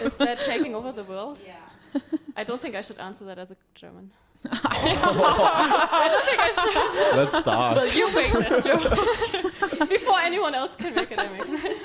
[0.06, 1.38] Is that taking over the world?
[1.46, 2.00] Ja.
[2.36, 4.12] I don't think I should answer that as a German.
[4.44, 7.16] I don't think I should.
[7.16, 7.76] Let's start.
[7.76, 11.18] Well, you make that joke before anyone else can make it.
[11.18, 11.76] I make it.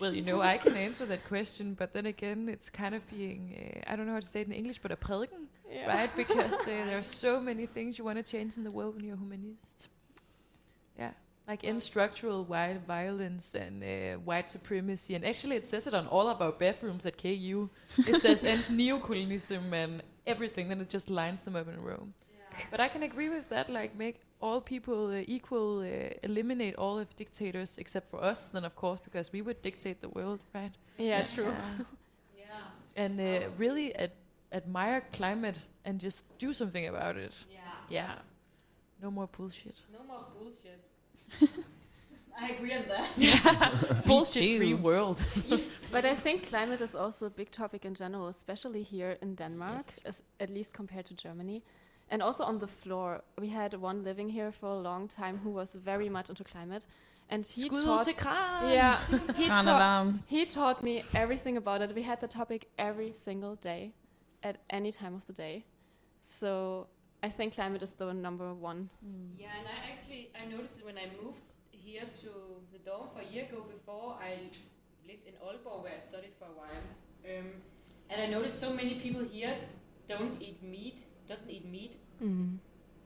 [0.00, 3.82] Well, you know, I can answer that question, but then again, it's kind of being,
[3.86, 5.86] uh, I don't know how to say it in English, but a prediken, Yeah.
[5.86, 6.10] right?
[6.16, 9.04] Because uh, there are so many things you want to change in the world when
[9.04, 9.88] you're a humanist.
[10.98, 11.10] Yeah,
[11.46, 15.14] like end structural violence and uh, white supremacy.
[15.14, 17.68] And actually, it says it on all of our bathrooms at KU.
[17.98, 22.06] It says end neocolonialism and everything, then it just lines them up in a row.
[22.70, 26.98] But I can agree with that, like make all people uh, equal, uh, eliminate all
[26.98, 30.72] of dictators except for us, then of course, because we would dictate the world, right?
[30.98, 31.44] Yeah, true.
[31.44, 31.84] Yeah.
[32.38, 33.04] Yeah.
[33.04, 34.12] And uh, really ad-
[34.52, 37.34] admire climate and just do something about it.
[37.52, 37.60] Yeah.
[37.88, 38.14] Yeah.
[39.02, 39.76] No more bullshit.
[39.92, 40.80] No more bullshit.
[42.40, 43.08] I agree on that.
[43.18, 43.70] Yeah.
[44.06, 44.76] Bullshit free too.
[44.76, 45.22] world.
[45.92, 49.76] But I think climate is also a big topic in general, especially here in Denmark,
[49.86, 50.00] Yes.
[50.04, 51.62] as, at least compared to Germany.
[52.12, 55.50] And also on the floor, we had one living here for a long time who
[55.50, 56.84] was very much into climate,
[57.28, 58.06] and he Skud taught.
[58.68, 58.98] Yeah,
[59.36, 61.94] he taught, he taught me everything about it.
[61.94, 63.92] We had the topic every single day,
[64.42, 65.64] at any time of the day.
[66.22, 66.88] So
[67.22, 68.90] I think climate is the number one.
[69.38, 72.30] Yeah, and I actually I noticed it when I moved here to
[72.72, 73.66] the dorm for a year ago.
[73.70, 74.50] Before I
[75.06, 77.46] lived in Aalborg, where I studied for a while, um,
[78.08, 79.54] and I noticed so many people here
[80.06, 81.96] don't eat meat, doesn't eat meat.
[82.22, 82.58] Mm.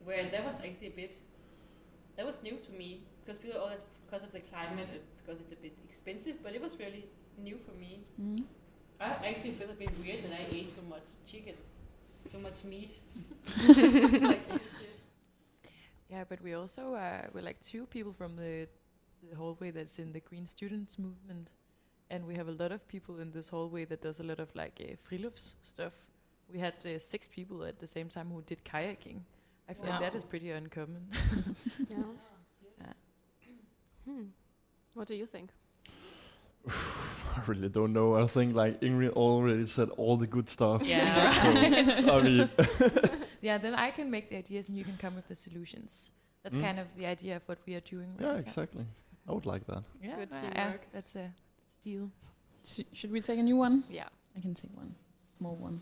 [0.04, 1.14] Where that was actually a bit
[2.16, 5.52] that was new to me because people always because of the climate and because it's
[5.52, 7.04] a bit expensive, but it was really
[7.38, 8.00] new for me.
[8.20, 8.44] Mm.
[9.00, 11.54] I actually felt a bit weird that I ate so much chicken,
[12.24, 12.98] so much meat.
[14.22, 14.46] like.
[16.10, 18.68] Yeah, but we also uh, we're like two people from the
[19.28, 21.48] the hallway that's in the Green Students Movement,
[22.10, 24.54] and we have a lot of people in this hallway that does a lot of
[24.54, 25.94] like uh, frilufts stuff.
[26.52, 29.20] We had uh, six people at the same time who did kayaking.
[29.68, 30.18] I feel like that Wow.
[30.18, 31.08] is pretty uncommon.
[31.90, 31.96] Yeah.
[32.80, 32.92] Yeah.
[34.04, 34.24] Hmm.
[34.94, 35.50] What do you think?
[36.68, 38.14] I really don't know.
[38.16, 40.82] I think like Ingrid already said all the good stuff.
[40.82, 41.32] Yeah.
[42.04, 42.48] So, I mean,
[43.40, 46.10] yeah, then I can make the ideas and you can come with the solutions.
[46.42, 46.62] That's Mm.
[46.62, 48.08] kind of the idea of what we are doing.
[48.18, 48.38] right yeah, now.
[48.38, 48.84] exactly.
[49.28, 49.82] I would like that.
[50.02, 50.54] Yeah, Good uh, teamwork.
[50.56, 51.32] yeah, that's a, that's a
[51.82, 52.10] deal.
[52.64, 53.82] Sh- should we take a new one?
[53.90, 54.08] Yeah.
[54.36, 54.94] I can take one.
[55.38, 55.80] Small one.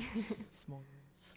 [0.50, 1.34] Small ones.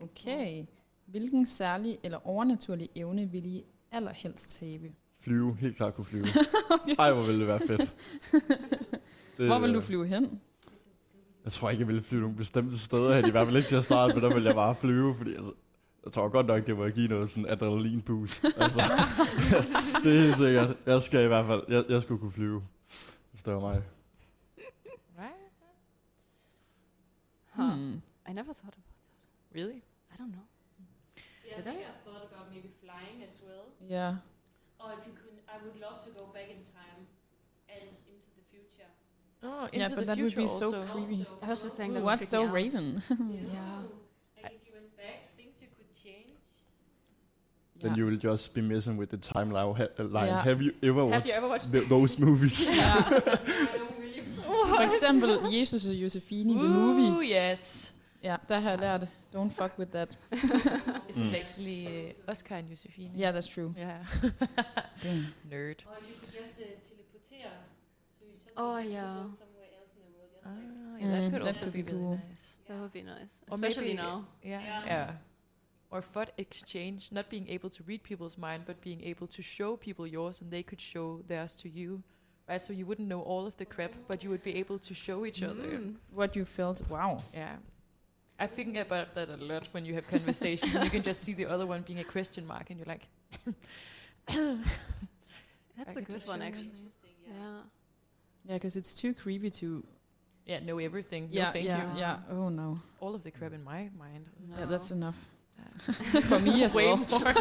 [0.00, 0.64] Okay.
[1.06, 4.92] Hvilken særlig eller overnaturlig evne vil I allerhelst have?
[5.20, 6.26] Flyve, helt klart kunne flyve.
[6.98, 7.94] Ej, hvor ville det være fedt.
[9.36, 10.40] Det, Hvor vil du flyve hen?
[11.44, 13.28] Jeg tror ikke, jeg ville flyve nogle bestemte steder hen.
[13.28, 15.52] I hvert fald ikke til at starte med, der ville jeg bare flyve, fordi altså,
[16.04, 18.44] jeg tror godt nok, det må give noget sådan adrenalin boost.
[18.44, 18.80] Altså,
[20.04, 20.76] det er helt sikkert.
[20.86, 22.62] Jeg skal i hvert fald, jeg, jeg skulle kunne flyve,
[23.32, 23.82] hvis det var mig.
[27.56, 27.70] Huh.
[27.72, 27.94] Hmm.
[28.26, 28.84] I never thought about.
[28.84, 29.58] That.
[29.58, 29.82] Really?
[30.12, 30.44] I don't know.
[31.46, 31.90] Yeah, Did I think I?
[31.90, 33.66] I thought about maybe flying as well.
[33.88, 34.14] Ja.
[34.80, 37.06] Or if you could, I would love to go back in time
[37.68, 37.80] and
[38.12, 38.88] into the future.
[39.42, 41.20] Oh, into Yeah, but the that would be so creepy.
[41.24, 42.52] Also, I was just saying that What's so out.
[42.52, 43.02] Raven?
[43.08, 43.82] Yeah.
[44.42, 46.36] Like if you went back, things you could change.
[47.80, 49.76] Then you will just be messing with the timeline.
[50.12, 50.28] Line.
[50.44, 51.72] Have you ever Have watched you ever watched?
[51.72, 52.68] th- those movies?
[52.72, 52.74] I
[53.10, 53.95] don't really.
[54.76, 57.10] For eksempel Jesus og Josefine, the movie.
[57.16, 57.92] Ooh, yes.
[58.22, 59.02] Ja, der har jeg lært,
[59.34, 60.18] don't fuck with that.
[61.10, 61.28] Isn't Mm.
[61.28, 63.10] it actually uh, Oscar and Josephine?
[63.16, 63.74] Yeah, that's true.
[63.76, 63.98] Yeah.
[65.02, 65.24] Damn.
[65.50, 65.84] Nerd.
[65.86, 67.50] Or if you could just uh, teleportere,
[68.12, 68.84] so you Oh, yeah.
[68.84, 70.30] could go somewhere else in the world.
[70.32, 72.20] Just like, Ah, yeah, that Mm, could that also could be, be really cool.
[72.30, 72.56] nice.
[72.68, 74.24] That would be nice, Or especially maybe- now.
[74.42, 74.60] Yeah.
[74.62, 74.86] Yeah.
[74.86, 75.10] yeah.
[75.90, 79.76] Or thought exchange, not being able to read people's mind, but being able to show
[79.76, 82.02] people yours and they could show theirs to you.
[82.48, 84.94] Right, so you wouldn't know all of the crap, but you would be able to
[84.94, 85.64] show each other.
[85.80, 85.94] Mm.
[86.14, 87.22] What you felt, wow.
[87.34, 87.56] Yeah.
[88.38, 91.32] I think about that a lot when you have conversations and you can just see
[91.34, 93.08] the other one being a question mark and you're like,
[95.76, 96.70] That's I a good one, actually.
[96.76, 97.32] Interesting, yeah.
[97.40, 97.60] Yeah.
[98.48, 99.82] Yeah, because it's too creepy to...
[100.44, 101.24] yeah, know everything.
[101.24, 101.98] No, Yeah, thank yeah, you.
[101.98, 102.16] yeah.
[102.30, 102.78] Oh, no.
[103.00, 104.28] All of the crap in my mind.
[104.56, 105.16] Yeah, that's enough.
[106.28, 106.98] For me as Way well.
[106.98, 107.34] more.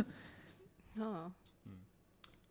[1.00, 1.30] Oh.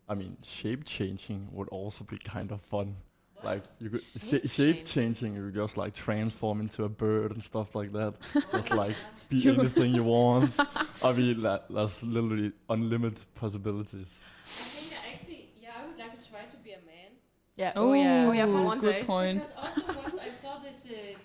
[0.07, 2.97] I mean, shape changing would also be kind of fun.
[3.41, 7.31] Like you could Shape sh- shape changing, you could just like transform into a bird
[7.31, 8.15] and stuff like that.
[8.51, 8.97] just like
[9.29, 10.63] be anything you want.
[11.01, 14.21] I mean, that, that's literally unlimited possibilities.
[14.45, 17.11] I think I actually, yeah, I would like to try to be a man.
[17.55, 17.73] yeah.
[17.75, 18.25] Oh, yeah.
[18.27, 19.05] Oh, yeah, for one good day.
[19.05, 19.41] point.
[19.43, 21.17] Because also once I saw this uh,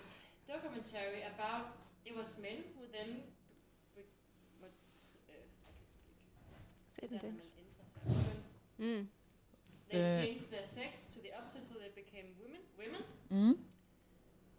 [0.47, 1.69] documentary about
[2.05, 3.23] it was men who then
[3.95, 4.07] w-
[4.59, 4.71] what
[5.29, 5.33] uh,
[6.91, 7.43] Say it in I can Danish.
[7.45, 9.05] speak that, Mm.
[9.89, 12.61] they Uh, changed their sex to the opposite, so they became women.
[12.77, 13.57] Women, Mm?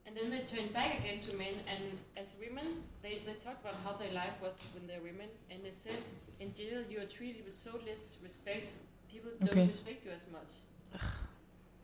[0.07, 1.55] and then they turned back again to men.
[1.69, 2.67] And as women,
[3.03, 5.99] they, they talked about how their life was when they're women, and they said
[6.41, 8.73] in general you are treated with so less respect.
[9.13, 9.55] People Okay.
[9.55, 10.51] don't respect you as much.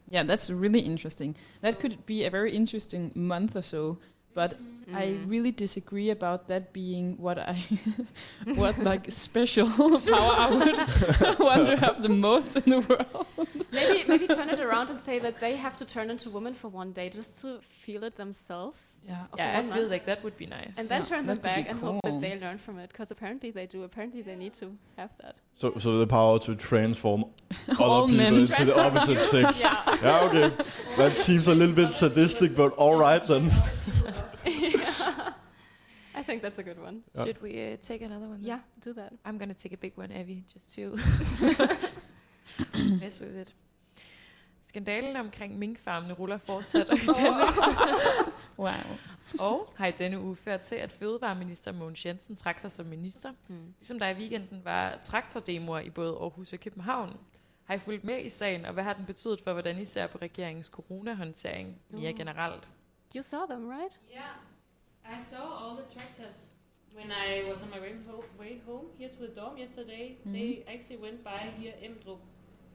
[0.08, 1.36] Yeah, that's really interesting.
[1.60, 3.98] That could be a very interesting month or so.
[4.34, 4.94] But Mhm.
[4.96, 5.30] I Mm.
[5.30, 7.56] really disagree about that being what I,
[8.62, 13.26] what like special power I would want to have the most in the world.
[13.72, 16.68] maybe maybe turn it around and say that they have to turn into women for
[16.68, 17.48] one day just to
[17.84, 19.26] feel it themselves, Yeah.
[19.36, 20.74] Yeah, I one feel like that would be nice.
[20.78, 22.88] and then Yeah, turn them could be back and hope that they learn from it.
[22.92, 23.82] Because apparently they do.
[23.84, 24.66] Apparently they need to
[24.96, 25.34] have that.
[25.60, 27.24] So, so the power to transform
[27.78, 28.34] All other people men.
[28.42, 29.60] into the opposite sex.
[29.60, 29.76] Yeah.
[30.02, 30.48] Yeah, okay.
[30.96, 33.50] That seems a little bit sadistic, but all right then.
[36.30, 37.02] Think that's a good one.
[37.14, 37.24] Yeah.
[37.26, 38.38] Should we uh, take another one?
[38.38, 38.46] then?
[38.46, 39.12] Yeah, do that.
[39.26, 40.80] I'm gonna take a big one, Abby, just to
[43.00, 43.54] mess with it.
[44.62, 47.44] Skandalen omkring minkfarmene ruller fortsat, og, i denne,
[48.58, 48.70] Wow.
[49.48, 53.32] og har i denne uge ført til, at fødevareminister Mogens Jensen trak sig som minister.
[53.46, 53.74] Hmm.
[53.78, 57.16] Ligesom der i weekenden var traktordemoer i både Aarhus og København.
[57.64, 60.06] Har I fulgt med i sagen, og hvad har den betydet for, hvordan I ser
[60.06, 62.18] på regeringens coronahåndtering mere Mm.
[62.18, 62.70] generelt?
[63.16, 64.00] You saw them, right?
[64.12, 64.22] Yeah,
[65.08, 66.50] I saw all the tractors
[66.94, 70.16] when I was on my way, ho- way home here to the dorm yesterday.
[70.26, 70.74] They mm-hmm.
[70.74, 72.18] actually went by here Emdrup.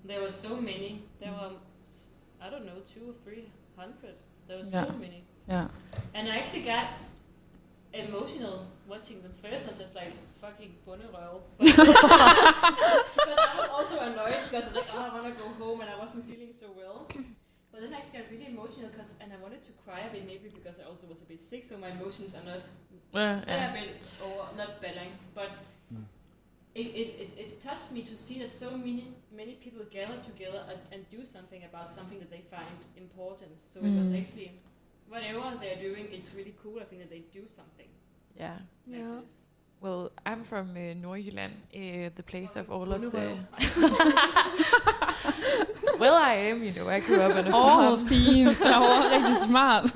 [0.04, 1.04] There were so many.
[1.20, 1.52] There were,
[1.88, 2.08] s-
[2.42, 4.16] I don't know, two or three hundred.
[4.48, 5.24] There were so many.
[5.50, 5.68] Yeah.
[6.14, 6.88] And I actually got
[7.94, 9.68] emotional watching them first.
[9.68, 11.42] I was just like, fucking bunderøv.
[11.58, 11.90] But because
[13.40, 15.90] I was also annoyed because I was like, oh, I want to go home and
[15.90, 17.08] I wasn't feeling so well.
[17.76, 20.26] But then I just got really emotional because, and I wanted to cry a bit
[20.26, 22.62] maybe because I also was a bit sick, so my emotions are not
[23.14, 23.90] Ja, they're a bit
[24.24, 25.36] or not balanced.
[25.36, 25.52] But
[26.74, 30.64] it, it, it, it touched me to see that so many many people gather together
[30.70, 33.60] and, and do something about something that they find important.
[33.60, 34.20] So it was Mm.
[34.20, 34.52] actually
[35.10, 36.80] whatever they're doing, it's really cool.
[36.80, 37.90] I think that they do something
[38.40, 38.56] ja.
[38.88, 39.20] like Yeah.
[39.22, 39.45] this.
[39.86, 43.38] Well, I'm from uh, Nordjylland, uh, the place of all of the...
[46.00, 48.08] Well, I am, you know, I grew up on a Aarhus farm.
[48.08, 48.48] pigen.
[48.48, 49.86] Jeg var rigtig smart.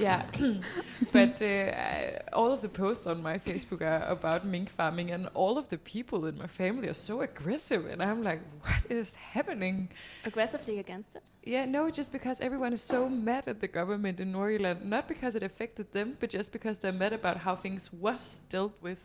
[0.00, 0.22] Yeah,
[1.12, 5.28] but uh, I- all of the posts on my Facebook are about mink farming, and
[5.34, 9.14] all of the people in my family are so aggressive, and I'm like, what is
[9.14, 9.88] happening?
[10.24, 11.22] Aggressively against it?
[11.44, 15.34] Yeah, no, just because everyone is so mad at the government in Nordjylland, not because
[15.36, 18.98] it affected them, but just because they're mad about how things was dealt with,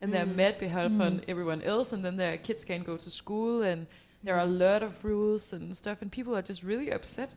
[0.00, 0.36] and they're Mm.
[0.36, 1.24] mad behind on Mm.
[1.28, 3.86] everyone else, and then their kids can't go to school, and
[4.24, 7.30] there are a lot of rules and stuff, and people are just really upset.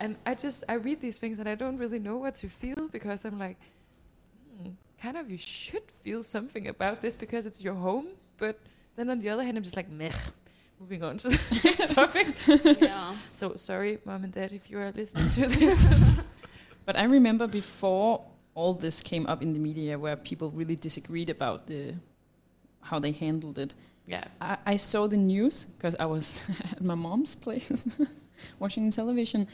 [0.00, 2.88] And I just I read these things and I don't really know what to feel
[2.88, 3.56] because I'm like,
[4.62, 4.70] hmm,
[5.02, 8.06] kind of you should feel something about this because it's your home,
[8.38, 8.58] but
[8.96, 10.12] then on the other hand I'm just like meh.
[10.80, 12.26] Moving on to the next topic.
[12.80, 13.12] yeah.
[13.32, 15.88] So sorry, mom and dad, if you are listening to this.
[16.86, 18.24] But I remember before
[18.54, 21.94] all this came up in the media, where people really disagreed about the
[22.80, 23.74] how they handled it.
[24.06, 24.24] yeah.
[24.40, 27.86] I, I saw the news because I was at my mom's place
[28.58, 29.46] watching television,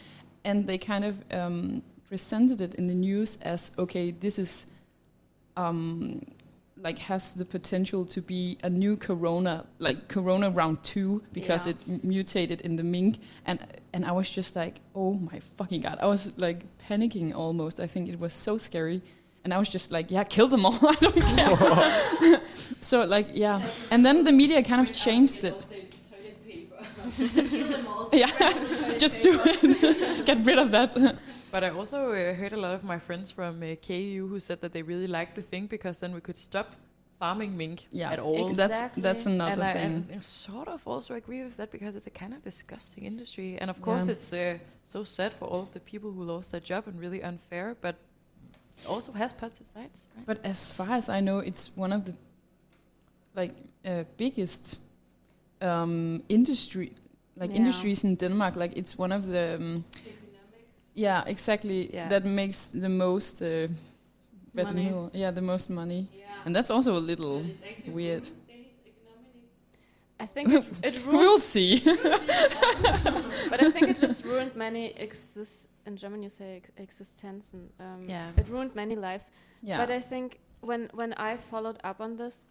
[0.45, 4.67] and they kind of um, presented it in the news as okay, this is
[5.57, 6.21] um,
[6.77, 11.71] like has the potential to be a new corona, like corona round two, because Yeah.
[11.73, 13.59] it m- mutated in the mink, and
[13.93, 17.79] and I was just like, oh my fucking god, I was like panicking almost.
[17.79, 19.01] I think it was so scary.
[19.45, 20.79] And I was just like, yeah, kill them all.
[20.81, 22.41] I don't care.
[22.81, 23.61] so like, yeah.
[23.91, 25.65] And then the media kind of changed it.
[28.11, 28.31] Yeah,
[28.97, 30.25] just do it.
[30.25, 30.95] Get rid of that.
[31.51, 34.59] But I also uh, heard a lot of my friends from uh, KU who said
[34.59, 36.75] that they really liked the thing because then we could stop
[37.17, 38.49] farming mink Yeah, at all.
[38.49, 39.01] Exactly.
[39.01, 39.91] that's another and I, thing.
[40.09, 43.57] and I sort of also agree with that because it's a kind of disgusting industry,
[43.61, 44.15] and of course Yeah.
[44.15, 47.23] it's uh, so sad for all of the people who lost their job and really
[47.23, 47.95] unfair, but
[48.77, 50.07] it also has positive sides.
[50.17, 50.25] Right?
[50.25, 52.13] But as far as I know, it's one of the
[53.33, 53.53] like
[53.85, 54.79] uh, biggest
[55.65, 56.91] um, industry
[57.41, 57.57] like Yeah.
[57.59, 58.55] industries in Denmark.
[58.55, 59.83] Like it's one of the um,
[60.93, 62.09] yeah exactly Yeah.
[62.09, 63.67] that makes the most uh, Money.
[64.53, 65.09] revenue.
[65.13, 66.07] Yeah, the most money,
[66.45, 67.41] and that's also a little
[67.93, 68.29] weird.
[70.23, 71.81] I think it, it ruined, We'll see.
[73.49, 76.23] but I think it just ruined many exist in German.
[76.23, 78.31] You say ex- existence, and um, Yeah.
[78.37, 79.31] it ruined many lives.
[79.61, 79.77] yeah.
[79.77, 82.45] But I think when when I followed up on this,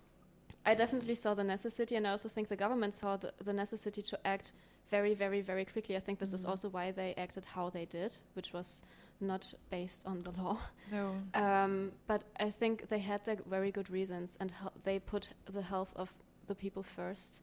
[0.66, 4.02] I definitely saw the necessity, and I also think the government saw the, the necessity
[4.02, 4.52] to act
[4.90, 5.96] very, very, very quickly.
[5.96, 6.48] I think this is Mhm.
[6.50, 8.82] also why they acted how they did, which was
[9.20, 10.58] not based on the law.
[10.90, 11.20] No.
[11.34, 14.52] Um, but I think they had their very good reasons, and
[14.84, 16.14] they put the health of
[16.46, 17.42] the people first,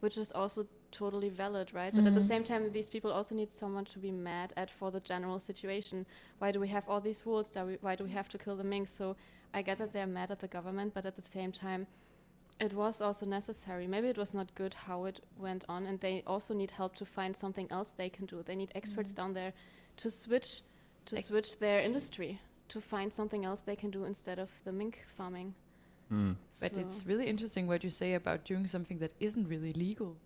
[0.00, 1.94] which is also totally valid, right?
[1.94, 2.28] But at the Mhm.
[2.28, 6.06] same time, these people also need someone to be mad at for the general situation.
[6.38, 7.48] Why do we have all these rules?
[7.50, 8.92] Do we, why do we have to kill the minks?
[8.92, 9.16] So
[9.54, 11.86] I get that they're mad at the government, but at the same time,
[12.62, 13.86] it was also necessary.
[13.86, 17.04] Maybe it was not good how it went on, and they also need help to
[17.04, 18.42] find something else they can do.
[18.42, 19.52] They need experts down there
[19.96, 20.62] to switch
[21.06, 24.72] to Ex- switch their industry to find something else they can do instead of the
[24.72, 25.54] mink farming.
[26.12, 26.36] Mm.
[26.60, 30.16] But So- it's really interesting what you say about doing something that isn't really legal,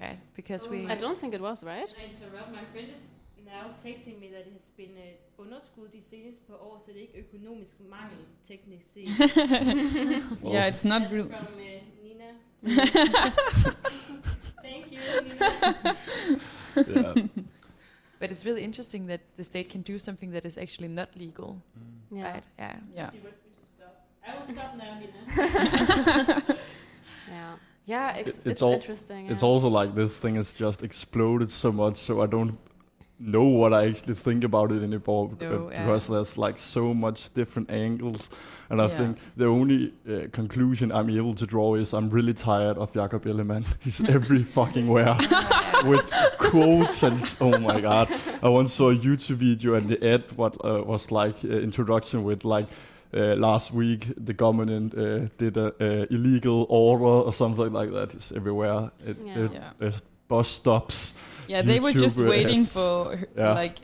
[0.00, 0.18] right?
[0.34, 0.86] Because we.
[0.88, 1.88] I don't think it was right.
[1.88, 2.52] Can I interrupt?
[2.52, 3.14] My friend is
[3.54, 6.96] now texting me that it has been uh, underskud de seneste par år, så det
[6.96, 9.08] er ikke økonomisk mangel, teknisk set.
[10.54, 11.26] yeah, it's not That's real.
[11.26, 12.30] from uh, Nina.
[14.62, 15.46] Thank you, Nina.
[16.76, 17.26] yeah.
[18.20, 21.56] But it's really interesting that the state can do something that is actually not legal,
[22.12, 22.32] Yeah.
[22.32, 22.44] right?
[22.58, 22.76] Yeah.
[22.96, 23.10] Yeah.
[23.10, 23.94] She wants me to stop.
[24.26, 26.56] I will stop now, Nina.
[27.28, 27.56] Yeah.
[27.86, 29.26] Yeah, it's, It- it's, it's all- interesting.
[29.30, 29.48] It's yeah.
[29.48, 32.56] also like this thing has just exploded so much, so I don't
[33.24, 35.84] know what I actually think about it anymore bec- No, uh, yeah.
[35.84, 38.30] because there's like so much different angles,
[38.70, 38.98] and I Yeah.
[38.98, 43.24] think the only uh, conclusion I'm able to draw is I'm really tired of Jakob
[43.26, 43.64] Ellemann.
[43.84, 45.16] He's every fucking where
[45.84, 46.04] with
[46.38, 48.08] quotes and oh my god!
[48.42, 52.24] I once saw a YouTube video and the ad what uh, was like uh, introduction
[52.24, 52.66] with like.
[53.14, 58.14] Uh, last week, the government uh, did a uh, illegal order or something like that.
[58.14, 58.90] It's everywhere.
[59.06, 59.38] It, Yeah.
[59.44, 59.70] it- Yeah.
[59.78, 61.12] there's bus stops.
[61.48, 62.72] Yeah, they were just waiting ads.
[62.72, 63.54] for Yeah.
[63.54, 63.78] like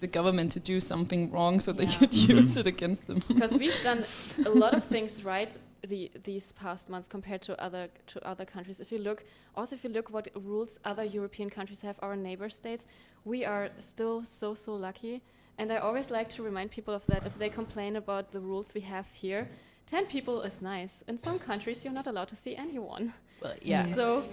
[0.00, 1.98] the government to do something wrong so they Yeah.
[1.98, 2.40] could Mhm.
[2.42, 3.18] use it against them.
[3.28, 4.04] because we've done
[4.46, 8.80] a lot of things right the, these past months compared to other to other countries.
[8.80, 9.24] If you look,
[9.54, 12.86] also if you look what rules other European countries have, our neighbor states,
[13.24, 15.20] we are still so so lucky.
[15.58, 17.26] And I always like to remind people of that.
[17.26, 19.48] If they complain about the rules we have here,
[19.86, 21.02] ten people is nice.
[21.08, 23.12] In some countries, you're not allowed to see anyone.
[23.42, 23.86] Well, yeah.
[23.94, 24.24] So.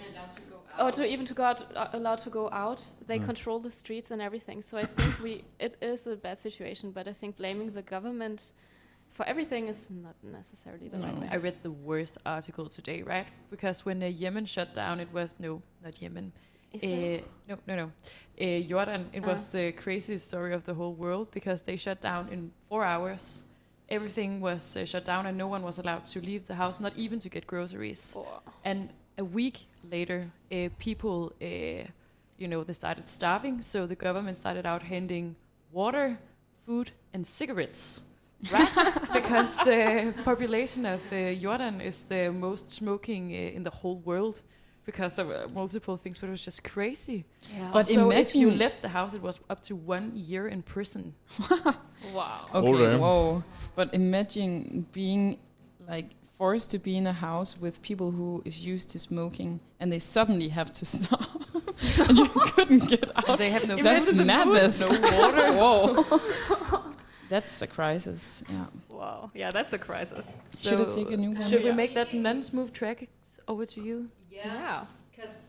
[0.80, 3.26] Or to even to go out, uh, allowed to go out, they Mm.
[3.26, 4.62] control the streets and everything.
[4.62, 6.92] So I think we, it is a bad situation.
[6.92, 8.54] But I think blaming the government
[9.10, 11.22] for everything is not necessarily the right No.
[11.22, 11.30] way.
[11.32, 13.26] I read the worst article today, right?
[13.50, 16.32] Because when uh, Yemen shut down, it was no, not Yemen.
[16.74, 17.92] Uh, no, no, no.
[18.40, 19.10] Uh, Jordan.
[19.14, 19.32] It Ah.
[19.32, 23.44] was the craziest story of the whole world because they shut down in four hours.
[23.90, 26.94] Everything was uh, shut down, and no one was allowed to leave the house, not
[26.98, 28.14] even to get groceries.
[28.18, 28.42] Oh.
[28.66, 31.88] And a week later, uh, people, uh,
[32.38, 33.62] you know, they started starving.
[33.62, 35.36] So the government started out handing
[35.72, 36.18] water,
[36.66, 38.02] food, and cigarettes.
[38.52, 38.70] Right?
[39.14, 44.42] because the population of uh, Jordan is the most smoking uh, in the whole world
[44.88, 47.26] because of uh, multiple things, but it was just crazy.
[47.54, 47.70] Yeah.
[47.74, 51.14] But so if you left the house, it was up to one year in prison.
[52.14, 52.48] wow.
[52.54, 53.00] Okay, damn.
[53.00, 53.44] whoa.
[53.76, 55.40] But imagine being
[55.88, 59.92] like forced to be in a house with people who is used to smoking and
[59.92, 61.30] they suddenly have to stop.
[62.08, 63.38] and you couldn't get out.
[63.38, 64.80] they have no That's food, madness.
[64.80, 65.52] no water.
[65.60, 66.84] Whoa.
[67.30, 68.44] That's a crisis.
[68.50, 68.66] Yeah.
[68.92, 69.32] Wow.
[69.34, 70.26] Yeah, that's a crisis.
[70.58, 71.44] Should I take a new one?
[71.50, 73.10] Should we make that non-smooth track
[73.48, 74.10] over to you?
[74.32, 74.86] Yeah.
[75.12, 75.42] Because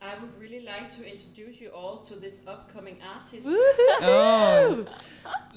[0.00, 3.48] I would really like to introduce you all to this upcoming artist.
[3.48, 4.86] Oh.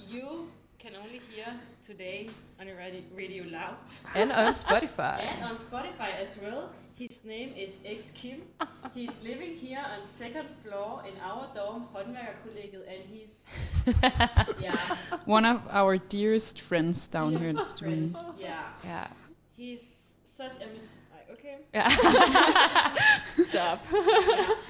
[0.10, 0.48] You
[0.82, 1.46] can only hear
[1.86, 2.30] today
[2.60, 3.76] on your radio, radio loud
[4.16, 5.20] And on Spotify.
[5.22, 6.72] and on Spotify as well.
[6.98, 8.42] His name is X Kim.
[8.94, 13.46] He's living here on second floor in our dorm, Håndværkerkollegiet, and he's
[14.62, 14.78] yeah,
[15.26, 19.08] One of our dearest friends down here in the dearest Yeah, Yeah.
[19.58, 21.00] he's such a mis-
[21.34, 21.58] okay.
[21.74, 21.90] Yeah.
[23.26, 23.80] Stop.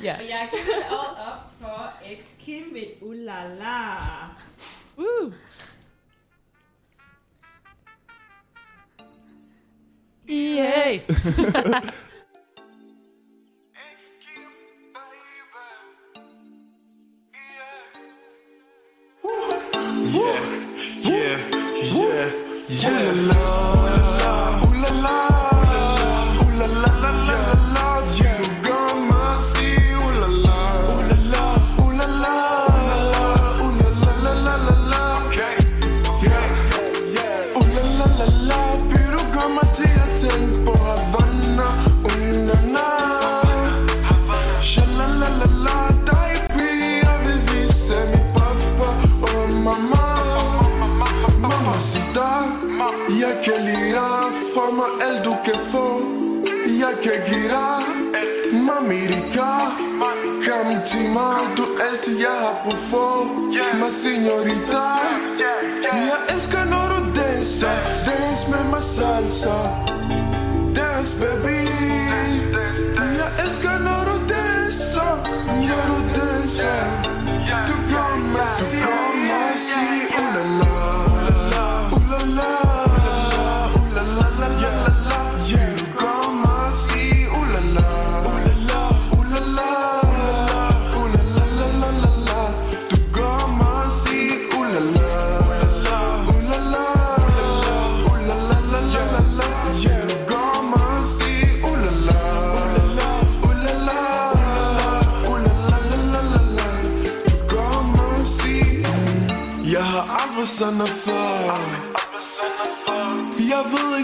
[0.02, 0.18] yeah.
[0.18, 4.30] But yeah, give it all up for X Kim with Ooh La La.
[4.96, 5.34] Woo.
[10.28, 11.04] EA!
[62.06, 63.26] du er altid jeg har brug for.
[63.80, 64.86] Ma señorita,
[65.84, 67.68] jeg elsker når du danser,
[69.02, 69.91] dans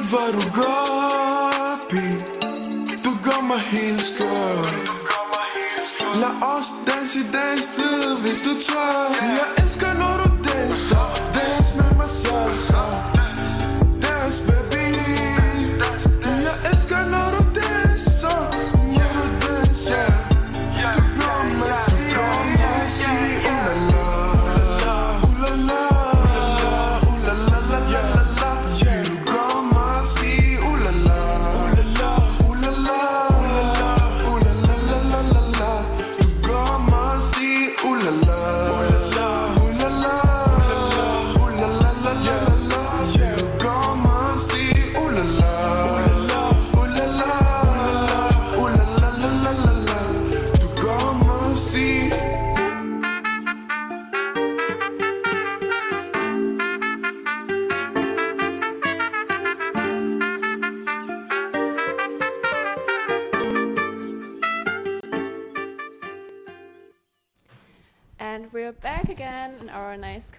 [0.09, 2.19] hvad du gør pige
[3.05, 4.87] Du gør mig helt skør.
[6.21, 8.93] Lad os danse i dagens tid, hvis du tør.
[9.21, 9.56] Jeg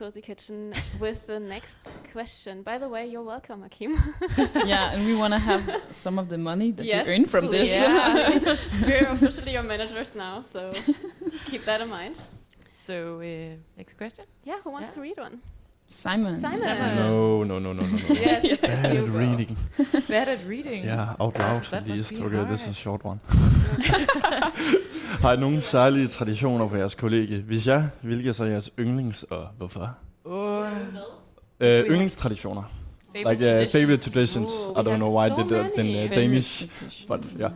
[0.09, 2.63] cozy kitchen with the next question.
[2.63, 3.93] By the way, you're welcome, Akim.
[4.65, 7.51] yeah, and we want to have some of the money that Yes, you earn from
[7.51, 7.69] this.
[7.69, 8.57] Yeah.
[8.87, 10.73] we're officially your managers now, so
[11.45, 12.17] keep that in mind.
[12.73, 14.25] So, uh, next question.
[14.45, 14.95] Yeah, who wants Yeah.
[14.95, 15.43] to read one?
[15.89, 16.39] Simon.
[16.41, 16.59] Simon.
[16.59, 16.97] Simon.
[16.97, 17.83] No, no, no, no, no.
[17.83, 17.99] no.
[18.15, 19.57] Yes, yes, Bad at reading.
[20.09, 20.85] Bad at reading.
[20.85, 22.13] Yeah, out loud at least.
[22.13, 23.21] Okay, this is a short one.
[25.23, 27.41] Har I nogle særlige traditioner på jeres kollegie?
[27.41, 29.95] Hvis ja, hvilke er så jeres yndlings, og hvorfor?
[30.25, 30.67] Uh,
[31.61, 32.63] yndlingstraditioner.
[33.13, 33.73] favorite Like uh, traditions.
[33.73, 34.53] favorite traditions.
[34.53, 36.67] Ooh, I we don't know why so I did that in uh, Danish,
[37.09, 37.51] but yeah.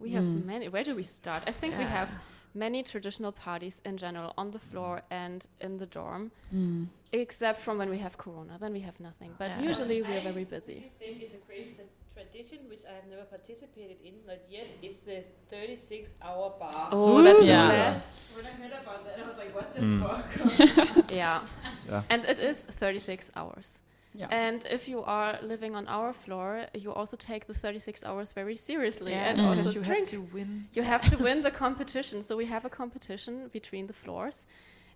[0.00, 0.46] We have Mm.
[0.46, 0.68] many.
[0.68, 1.42] Where do we start?
[1.48, 1.98] I think we Yeah.
[1.98, 2.08] have
[2.54, 6.86] many traditional parties in general on the floor and in the dorm, Mm.
[7.12, 8.56] Except from when we have Corona.
[8.60, 9.34] Then we have nothing.
[9.38, 9.62] But Yeah.
[9.68, 10.78] usually we are very busy.
[10.84, 11.84] I think it's a crazy tra-
[12.22, 16.88] tradition which I have never participated in, not yet, is the 36 hour bar.
[16.92, 17.66] Oh, that's Yeah.
[17.66, 18.36] the best.
[18.36, 20.02] When I heard about that, I was like, what the Mm.
[20.02, 21.10] fuck?
[21.20, 21.40] Yeah.
[21.88, 22.02] Yeah.
[22.10, 23.80] And it is 36 hours.
[24.14, 24.26] Yeah.
[24.30, 28.56] And if you are living on our floor, you also take the 36 hours very
[28.56, 29.46] seriously Yeah, and Mm.
[29.46, 30.04] also because you drink.
[30.06, 30.68] have to win.
[30.74, 32.22] You have to win the competition.
[32.22, 34.46] So we have a competition between the floors.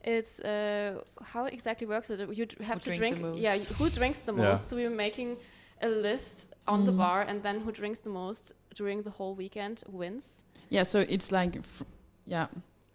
[0.05, 2.19] It's uh, how exactly works it.
[2.39, 3.17] You d- have to drink drink.
[3.17, 3.39] the most.
[3.41, 4.49] Yeah, who drinks the Yeah.
[4.49, 4.69] most?
[4.69, 5.37] So we were making
[5.81, 6.97] a list on the Mm.
[6.99, 11.31] bar, and then who drinks the most during the whole weekend wins Yeah, so it's
[11.33, 11.83] like, f-
[12.27, 12.47] yeah,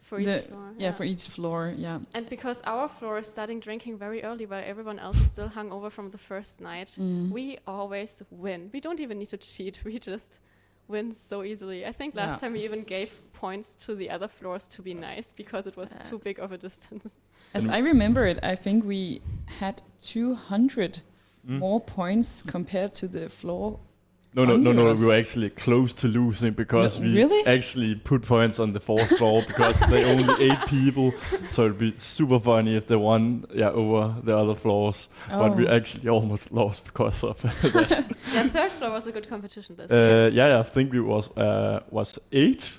[0.02, 0.74] for each The- floor.
[0.80, 2.00] yeah, for each floor, yeah.
[2.14, 5.72] and because our floor is starting drinking very early, while everyone else is still hung
[5.72, 7.30] over from the first night, Mm.
[7.32, 8.70] we always win.
[8.74, 9.80] We don't even need to cheat.
[9.86, 10.40] We just
[10.88, 11.85] win so easily.
[11.85, 12.38] I think last Yeah.
[12.38, 15.93] time we even gave points to the other floors to be nice because it was
[15.93, 16.09] Yeah.
[16.09, 17.18] too big of a distance.
[17.53, 19.22] As I remember it, I think we
[19.59, 21.01] had 200
[21.47, 21.59] Mm.
[21.59, 23.80] more points compared to the floor.
[24.34, 24.88] No, no, no, under no.
[24.90, 24.99] us.
[24.99, 27.48] We were actually close to losing because No, we really?
[27.48, 31.12] actually put points on the fourth floor because they only eight people.
[31.49, 35.10] So it'd be super funny if they won, yeah, over the other floors.
[35.30, 35.76] But we Oh.
[35.76, 38.16] actually almost lost because of that.
[38.34, 40.26] yeah, third floor was a good competition this year.
[40.28, 42.78] Uh, yeah, yeah, I think we was uh, was eight.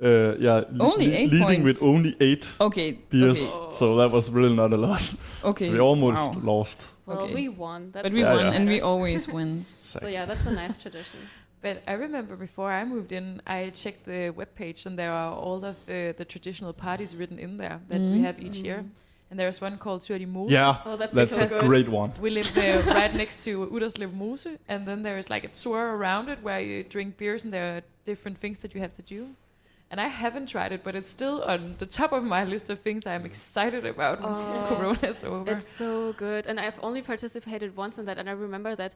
[0.00, 1.64] Uh, yeah, le- Only le- eight leading points.
[1.64, 3.38] with only eight Okay, beers.
[3.54, 5.02] okay, So that was really not a lot.
[5.44, 5.66] okay.
[5.66, 6.40] So we almost wow.
[6.42, 6.90] lost.
[7.16, 7.34] Well, okay.
[7.34, 7.90] we won.
[7.92, 8.52] That's but we Yeah, won, yeah.
[8.56, 9.64] and we always win.
[9.64, 11.20] So yeah, that's a nice tradition.
[11.60, 15.64] But I remember before I moved in, I checked the webpage and there are all
[15.64, 18.24] of uh, the traditional parties written in there that we Mm.
[18.26, 18.84] have each year.
[19.30, 20.50] And there's one called Tour de Mose.
[20.50, 22.10] Yeah, Oh, that's, that's a great one.
[22.20, 25.96] We live uh, right next to Utterslev Mose, and then there is like a tour
[25.96, 29.02] around it where you drink beers and there are different things that you have to
[29.02, 29.28] do.
[29.92, 32.80] And I haven't tried it, but it's still on the top of my list of
[32.80, 34.64] things I'm excited about when Oh.
[34.70, 35.52] Corona is over.
[35.52, 36.46] It's so good.
[36.46, 38.16] And I've only participated once in that.
[38.16, 38.94] And I remember that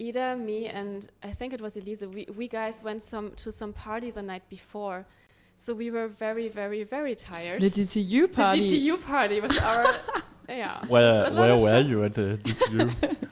[0.00, 3.74] Ida, me, and I think it was Elisa, we, we guys went some to some
[3.74, 5.04] party the night before.
[5.54, 7.60] So we were very, very, very tired.
[7.60, 8.62] The DTU party.
[8.62, 9.84] The DTU party was our.
[10.48, 10.82] yeah.
[10.86, 11.88] Where A where were shots.
[11.90, 13.16] you at the DTU?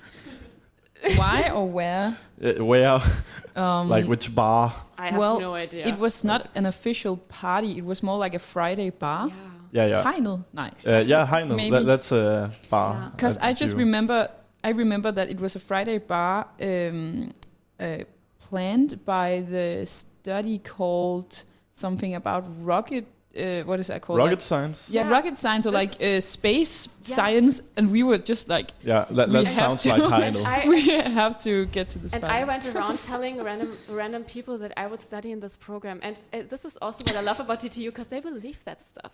[1.16, 2.16] Why or where?
[2.42, 3.00] Uh, where?
[3.56, 4.70] Um, like which bar?
[4.98, 5.86] I have Well, no idea.
[5.86, 7.78] It was not an official party.
[7.78, 9.28] It was more like a Friday bar.
[9.28, 9.34] Yeah.
[9.72, 10.04] Yeah, yeah.
[10.04, 10.44] Hegnet?
[10.52, 10.62] No.
[10.62, 11.56] Uh, yeah, Hegnet.
[11.56, 11.70] Maybe.
[11.70, 13.12] That, that's a bar.
[13.16, 13.78] Because at I just DTU.
[13.78, 14.28] remember,
[14.62, 17.32] I remember that it was a Friday bar um,
[17.80, 17.98] uh,
[18.38, 23.06] planned by the study called something about rocket.
[23.36, 24.18] Uh, what is that called?
[24.18, 24.88] rocket Like- science.
[24.90, 25.10] yeah, Yeah.
[25.10, 27.14] rocket science or This- like uh, space Yeah.
[27.16, 30.44] science, and we were just like, Yeah, that, that sounds to- like And Hegnet.
[30.64, 30.80] I, we
[31.20, 32.36] have to get to this and party.
[32.38, 35.98] I went around telling random random people that I would study in this program.
[36.02, 39.12] And uh, this is also what I love about DTU because they believe that stuff.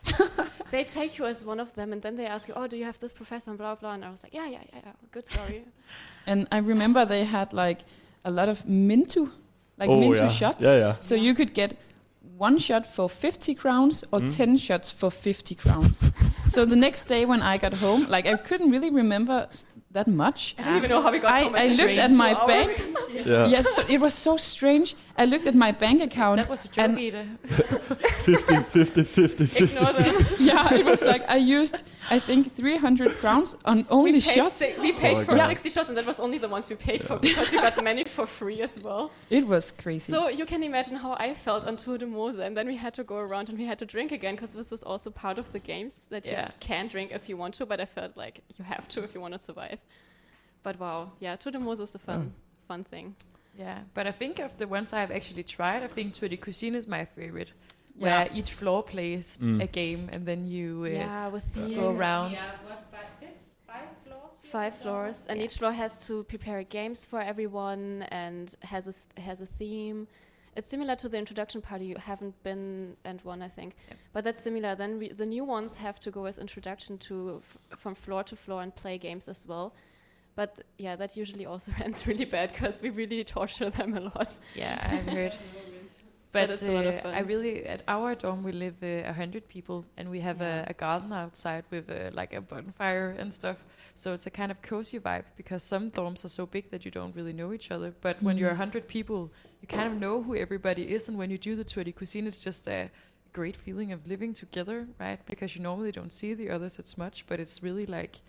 [0.70, 2.84] they take you as one of them, and then they ask you, "Oh, do you
[2.84, 3.92] have this professor?" and blah blah.
[3.94, 4.92] And I was like, "Yeah, yeah, yeah, yeah.
[5.10, 5.64] good story."
[6.26, 7.80] and I remember they had like
[8.24, 9.30] a lot of Mintu,
[9.78, 10.28] like oh, Mintu yeah.
[10.28, 10.64] shots.
[10.64, 10.94] Yeah, yeah.
[11.00, 11.76] So you could get
[12.42, 14.36] one shot for 50 crowns or Mm.
[14.36, 16.10] 10 shots for 50 crowns.
[16.48, 19.46] so the next day when I got home, like I couldn't really remember
[19.96, 20.54] that much.
[20.58, 21.54] I don't even know how we got I, home.
[21.54, 22.46] I at looked at my hours.
[22.48, 22.70] bank.
[23.32, 23.46] Yeah.
[23.54, 24.94] Yes, so it was so strange.
[25.22, 26.36] I looked at my bank account.
[26.40, 27.24] that was a joke, and- Ida.
[28.24, 29.64] 50, 50, 50, 50.
[29.64, 30.26] Ignore them.
[30.50, 34.56] yeah, it was like I used, I think, 300 crowns on only we shots.
[34.56, 35.48] si- we paid Oh for God.
[35.48, 38.04] 60 shots, and that was only the ones we paid for because we got many
[38.04, 39.10] for free as well.
[39.30, 40.12] It was crazy.
[40.12, 42.94] So you can imagine how I felt on Tour de Mose, and then we had
[42.94, 45.52] to go around and we had to drink again because this was also part of
[45.52, 48.64] the games that you can drink if you want to, but I felt like you
[48.64, 49.78] have to if you want to survive.
[50.62, 52.66] But wow, yeah, Tour de Mose is a fun, mm.
[52.68, 53.14] fun thing.
[53.58, 56.74] Yeah, but I think of the ones I've actually tried, I think Tour de Cuisine
[56.74, 57.50] is my favorite.
[57.96, 58.04] Yeah.
[58.24, 59.62] Where each floor plays Mm.
[59.62, 62.00] a game and then you uh, yeah, with go themes.
[62.00, 62.32] around.
[62.32, 64.32] Yeah, what, five, fifth, five floors?
[64.44, 65.44] Five floors, and Yeah.
[65.44, 70.06] each floor has to prepare games for everyone and has a s- has a theme.
[70.56, 71.86] It's similar to the introduction party.
[71.86, 73.98] You haven't been and won, I think, Yep.
[74.12, 74.74] but that's similar.
[74.74, 78.36] Then we, the new ones have to go as introduction to f- from floor to
[78.36, 79.72] floor and play games as well.
[80.34, 84.38] But yeah, that usually also ends really bad because we really torture them a lot.
[84.54, 85.34] Yeah, I've heard.
[86.32, 87.14] But But it's a lot of uh, fun.
[87.14, 90.64] I really, at our dorm, we live uh, a hundred people, and we have a,
[90.66, 93.58] a garden outside with uh, like a bonfire and stuff.
[93.94, 96.90] So it's a kind of cozy vibe because some dorms are so big that you
[96.90, 97.92] don't really know each other.
[98.00, 98.64] But when you're a Mhm.
[98.64, 99.30] hundred people,
[99.60, 102.26] you kind of know who everybody is, and when you do the tour de cuisine,
[102.26, 102.90] it's just a
[103.34, 105.20] great feeling of living together, right?
[105.26, 108.20] Because you normally don't see the others as much, but it's really like,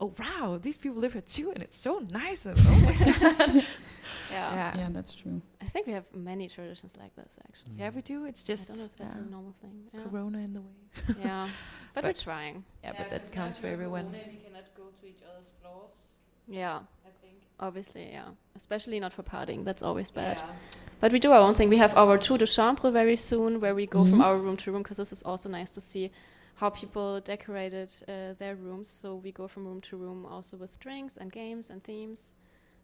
[0.00, 2.46] oh wow, these people live here too, and it's so nice.
[2.46, 2.92] And oh my
[3.32, 3.50] god,
[4.30, 4.54] Yeah.
[4.54, 4.78] yeah.
[4.78, 5.40] Yeah, that's true.
[5.60, 7.72] I think we have many traditions like this actually.
[7.78, 8.24] Yeah, we do.
[8.26, 9.84] It's I just don't know if that's yeah, a normal thing.
[9.94, 11.14] Yeah, Corona in the way.
[11.24, 11.48] yeah.
[11.94, 12.64] but, we're trying.
[12.84, 14.12] Yeah, but that counts for everyone.
[14.12, 16.16] We cannot go to each other's floors,
[16.48, 17.34] Yeah, I think.
[17.60, 18.28] obviously, yeah.
[18.56, 19.64] Especially not for partying.
[19.64, 20.42] That's always bad.
[21.00, 21.68] But we do our own thing.
[21.68, 24.24] We have our tour de chambre very soon, where we go from Mhm.
[24.24, 26.10] our room to room, because this is also nice to see
[26.56, 28.88] how people decorated uh, their rooms.
[28.88, 32.34] So we go from room to room, also with drinks and games and themes.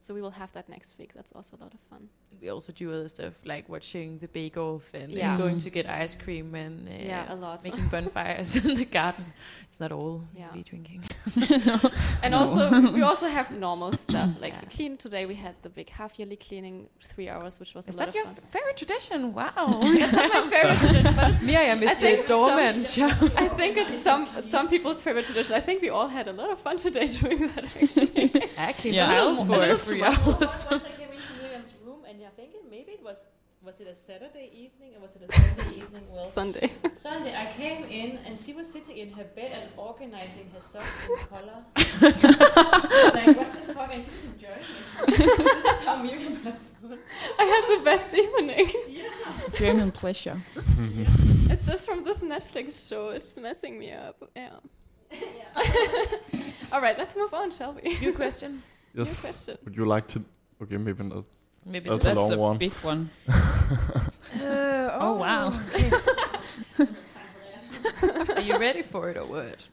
[0.01, 1.13] So we will have that next week.
[1.15, 2.09] That's also a lot of fun.
[2.41, 5.37] We also do other stuff like watching the Bake Off and Yeah.
[5.37, 7.63] going to get ice cream and uh, yeah, a lot.
[7.65, 9.27] making bonfires in the garden.
[9.69, 10.49] It's not all Yeah.
[10.49, 11.03] heavy drinking.
[12.23, 12.39] and No.
[12.39, 14.61] also we also have normal stuff like Yeah.
[14.63, 15.27] we clean today.
[15.27, 18.09] We had the big half yearly cleaning, three hours, which was Is a lot that
[18.11, 18.35] of your fun.
[18.51, 19.33] favorite tradition?
[19.35, 19.53] Wow.
[19.59, 22.77] It's not my favorite tradition, but it's Miriam I is think the doorman.
[23.45, 25.55] I think it's some some people's favorite tradition.
[25.55, 27.65] I think we all had a lot of fun today doing that.
[27.65, 29.07] Actually, I clean Yeah.
[29.07, 30.19] tiles A for little three too much.
[30.27, 30.67] hours.
[30.71, 33.27] Once I came into Miriam's room, and I think it, maybe it was
[33.65, 36.03] was it a Saturday evening or was it a Sunday evening?
[36.11, 36.73] Well, Sunday.
[36.97, 41.09] Sunday I came in and she was sitting in her bed and organizing her socks
[41.09, 41.59] in color.
[41.77, 43.91] like what the fuck?
[43.93, 45.07] And she was enjoying it.
[45.07, 46.99] this is how Miriam has fun.
[47.39, 48.69] I had the best evening.
[49.55, 50.37] German pleasure.
[50.83, 51.53] Mm-hmm.
[51.53, 53.11] It's just from this Netflix show.
[53.11, 54.17] It's messing me up.
[54.35, 54.49] Yeah.
[56.73, 57.97] All right, let's move on, shall we?
[58.01, 58.63] New question.
[58.95, 59.21] New Yes.
[59.21, 59.59] question.
[59.65, 60.25] Would you like to?
[60.63, 61.27] Okay, maybe not.
[61.65, 62.59] Maybe That's a long one.
[62.59, 63.11] big one.
[64.35, 65.47] Uh, Oh, wow.
[68.37, 69.71] Are you ready for it or what?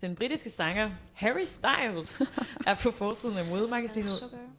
[0.00, 2.22] Den britiske sanger Harry Styles
[2.66, 4.10] er på forsiden af modemagasinet.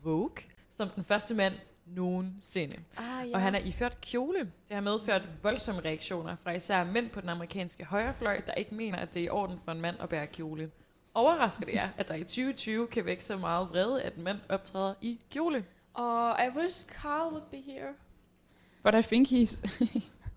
[0.04, 0.36] Vogue
[0.70, 1.54] som den første mand
[1.86, 2.78] nogensinde.
[2.98, 3.34] Ah, yeah.
[3.34, 4.40] Og han er iført kjole.
[4.40, 8.98] Det har medført voldsomme reaktioner fra især mænd på den amerikanske højrefløj, der ikke mener,
[8.98, 10.72] at det er i orden for en mand at bære kjole.
[11.14, 14.38] Overrasker det jer, at der i 2020 kan vække så meget vrede, at en mand
[14.50, 15.64] optræder i kjole?
[16.02, 17.94] Oh, I wish Carl would be here.
[18.84, 19.62] But I think he's.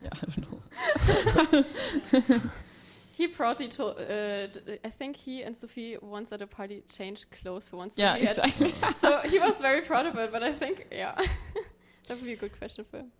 [0.02, 2.40] yeah, I don't know.
[3.14, 3.98] He proudly told.
[4.00, 7.98] Uh, d- I think he and Sophie once at a party changed clothes for once.
[7.98, 8.92] Yeah, Sophie had- exactly.
[9.02, 10.32] so he was very proud of it.
[10.32, 11.14] But I think, yeah,
[12.08, 13.12] that would be a good question for him.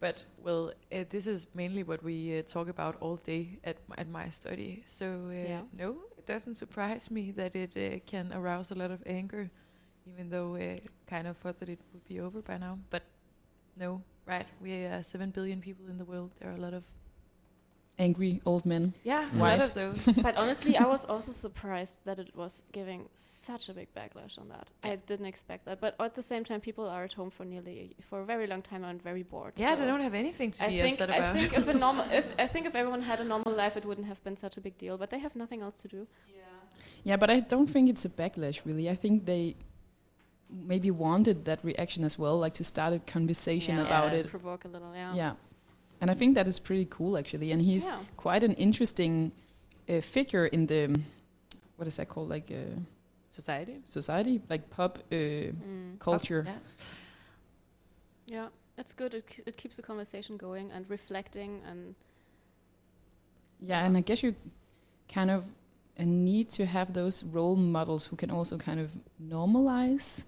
[0.00, 4.06] But well, uh, this is mainly what we uh, talk about all day at at
[4.08, 4.82] my study.
[4.86, 5.62] So uh, Yeah.
[5.78, 9.50] no, it doesn't surprise me that it uh, can arouse a lot of anger,
[10.06, 10.74] even though uh,
[11.06, 12.78] kind of thought that it would be over by now.
[12.90, 13.02] But
[13.76, 14.46] no, right?
[14.60, 16.30] We are seven billion people in the world.
[16.40, 16.84] There are a lot of
[17.98, 18.94] Angry old men.
[19.04, 20.18] yeah, a lot of those.
[20.22, 24.48] But honestly, I was also surprised that it was giving such a big backlash on
[24.48, 24.70] that.
[24.82, 25.78] I didn't expect that.
[25.80, 28.62] But at the same time, people are at home for nearly for a very long
[28.62, 29.52] time and very bored.
[29.56, 31.36] yeah, so they don't have anything to I be think upset I about.
[31.36, 34.06] think if a normal if I think if everyone had a normal life, it wouldn't
[34.06, 34.96] have been such a big deal.
[34.96, 36.06] But they have nothing else to do.
[36.34, 36.42] Yeah.
[37.04, 38.88] Yeah, but I don't think it's a backlash, really.
[38.88, 39.54] I think they
[40.52, 43.86] maybe wanted that reaction as well, like to start a conversation Yeah.
[43.86, 44.26] about Yeah, it.
[44.26, 45.14] Provoke a little, yeah.
[45.14, 45.34] Yeah.
[46.00, 47.52] And I think that is pretty cool, actually.
[47.52, 47.98] And he's Yeah.
[48.16, 49.32] quite an interesting
[49.88, 51.00] uh, figure in the,
[51.76, 52.78] what is that called, like uh,
[53.30, 53.80] Society.
[53.86, 55.98] society, like pop uh, Mm.
[55.98, 56.44] culture.
[56.46, 56.58] Yeah.
[58.26, 58.48] Yeah,
[58.78, 59.14] it's good.
[59.14, 61.94] It, k- it keeps the conversation going and reflecting and
[63.60, 64.34] Yeah, and I guess you
[65.14, 65.44] kind of
[65.98, 70.24] uh, need to have those role models who can also kind of normalize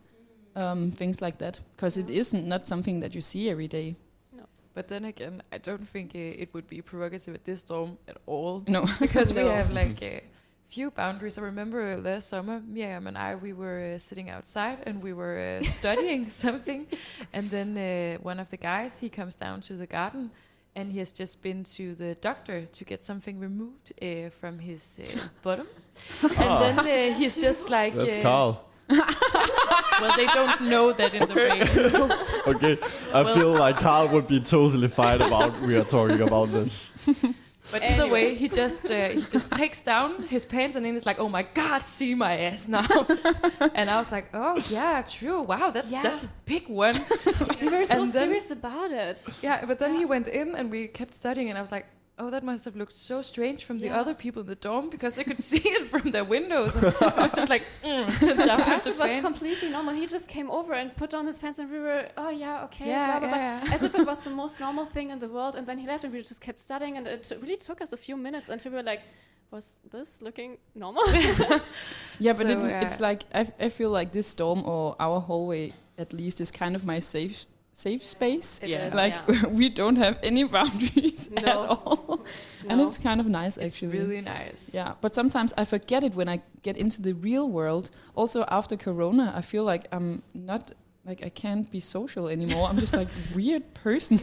[0.56, 2.20] um, things like that, because it Yeah.
[2.20, 3.96] isn't not something that you see every day.
[4.36, 4.44] No.
[4.74, 8.16] But then again, I don't think uh, it would be provocative at this storm at
[8.26, 8.62] all.
[8.66, 10.20] No, because we have like a
[10.68, 11.38] few boundaries.
[11.38, 15.58] I remember last summer, Miriam and I, we were uh, sitting outside and we were
[15.60, 16.86] uh, studying something,
[17.32, 20.30] and then uh, one of the guys he comes down to the garden.
[20.76, 24.98] And he has just been to the doctor to get something removed uh, from his
[24.98, 25.68] uh, bottom,
[26.22, 28.64] and then uh, he's just like, That's uh, Carl.
[30.00, 32.08] well, they don't know that in the radio.
[32.54, 32.78] Okay,
[33.12, 36.90] I Well- feel like Carl would be totally fine about we are talking about this.
[37.72, 41.06] But either way, he just uh, he just takes down his pants and then he's
[41.06, 42.84] like, "Oh my God, see my ass now."
[43.74, 45.40] and I was like, "Oh yeah, true.
[45.40, 46.02] Wow, that's Yeah.
[46.02, 46.94] that's a big one."
[47.62, 49.24] We were so then- serious about it.
[49.42, 51.86] yeah, but then he went in and we kept studying, and I was like.
[52.16, 55.16] Oh, that must have looked so strange from the other people in the dorm because
[55.16, 56.76] they could see it from their windows.
[56.76, 58.06] And I was just like, mm,
[58.46, 59.28] down For us, the it was pants.
[59.38, 59.94] completely normal.
[59.94, 62.86] He just came over and put on his pants, and we were, oh yeah, okay,
[62.86, 63.38] Yeah, blah, blah, blah.
[63.38, 63.74] yeah, yeah.
[63.74, 65.56] as if it was the most normal thing in the world.
[65.56, 67.96] And then he left, and we just kept studying, and it really took us a
[67.96, 69.00] few minutes until we were like,
[69.50, 71.02] was this looking normal?
[72.20, 72.80] Yeah, but So, it's, yeah.
[72.82, 76.74] it's like I, I feel like this dorm or our hallway at least is kind
[76.76, 78.60] of my safe safe space.
[78.62, 78.86] It Yeah.
[78.88, 79.46] is, Like yeah.
[79.60, 81.58] we don't have any boundaries at No.
[81.84, 82.24] all,
[82.68, 82.84] and No.
[82.86, 83.66] it's kind of nice actually.
[83.66, 83.98] It's actually.
[83.98, 84.70] really nice.
[84.74, 87.90] Yeah, but sometimes I forget it when I get into the real world.
[88.14, 90.72] Also after Corona, I feel like I'm not
[91.04, 92.68] like I can't be social anymore.
[92.70, 94.18] I'm just like weird person.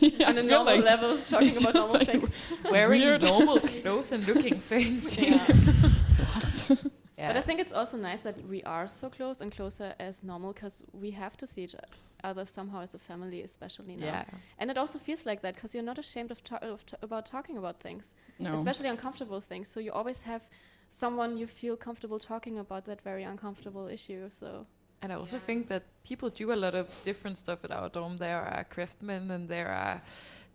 [0.00, 2.52] yeah, on a normal like level, talking about normal like things.
[2.70, 5.26] Wearing normal clothes and looking fancy.
[5.26, 6.76] Yeah.
[7.18, 7.28] Yeah.
[7.28, 10.52] But I think it's also nice that we are so close and closer as normal
[10.52, 11.74] because we have to see each
[12.22, 14.06] other somehow as a family, especially now.
[14.06, 14.24] yeah.
[14.58, 17.24] And it also feels like that because you're not ashamed of, ta- of t- about
[17.26, 18.52] talking about things, No.
[18.52, 19.68] especially uncomfortable things.
[19.68, 20.42] So you always have
[20.90, 24.28] someone you feel comfortable talking about that very uncomfortable issue.
[24.30, 24.66] So
[25.02, 28.18] And I also think that people do a lot of different stuff at our dorm.
[28.18, 30.02] There are craftsmen and there are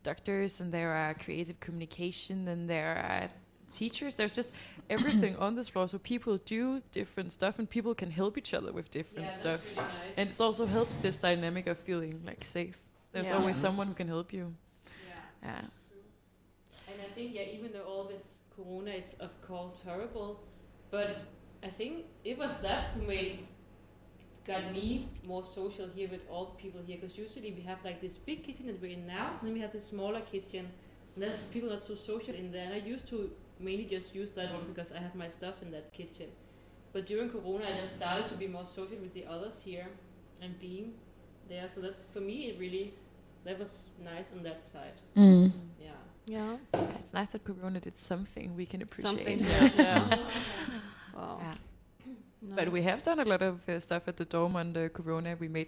[0.04, 3.28] doctors and there are creative communication and there are
[3.72, 4.16] teachers.
[4.16, 4.54] There's just
[4.90, 5.88] everything on this floor.
[5.88, 9.62] So people do different stuff and people can help each other with different stuff.
[10.18, 12.78] And it also helps this dynamic of feeling like safe.
[13.12, 13.38] There's Yeah.
[13.38, 14.56] always someone who can help you.
[15.44, 15.62] Yeah.
[16.88, 20.44] And I think, yeah, even though all this corona is, of course, horrible,
[20.90, 21.10] but
[21.64, 23.48] I think it was that who made
[24.46, 26.98] got me more social here with all the people here.
[26.98, 29.62] Because usually we have like this big kitchen that we're in now, and then we
[29.62, 30.66] have this smaller kitchen.
[31.14, 32.66] And there's people not so social in there.
[32.66, 33.30] And I used to
[33.62, 36.28] mainly just use that one because I have my stuff in that kitchen.
[36.94, 39.88] But during Corona, I just started to be more social with the others here
[40.42, 40.94] and being
[41.48, 41.68] there.
[41.70, 42.94] So that for me, it really
[43.46, 44.98] that was nice on that side.
[45.16, 45.52] Mm.
[45.82, 45.90] Yeah.
[46.28, 49.40] yeah, Yeah, It's nice that Corona did something we can appreciate.
[49.40, 49.40] something.
[49.46, 49.70] Yeah.
[49.78, 50.18] Yeah.
[51.16, 51.40] wow.
[51.42, 51.56] Yeah.
[52.56, 55.36] But we have done a lot of uh, stuff at the Dome on the Corona.
[55.40, 55.60] We made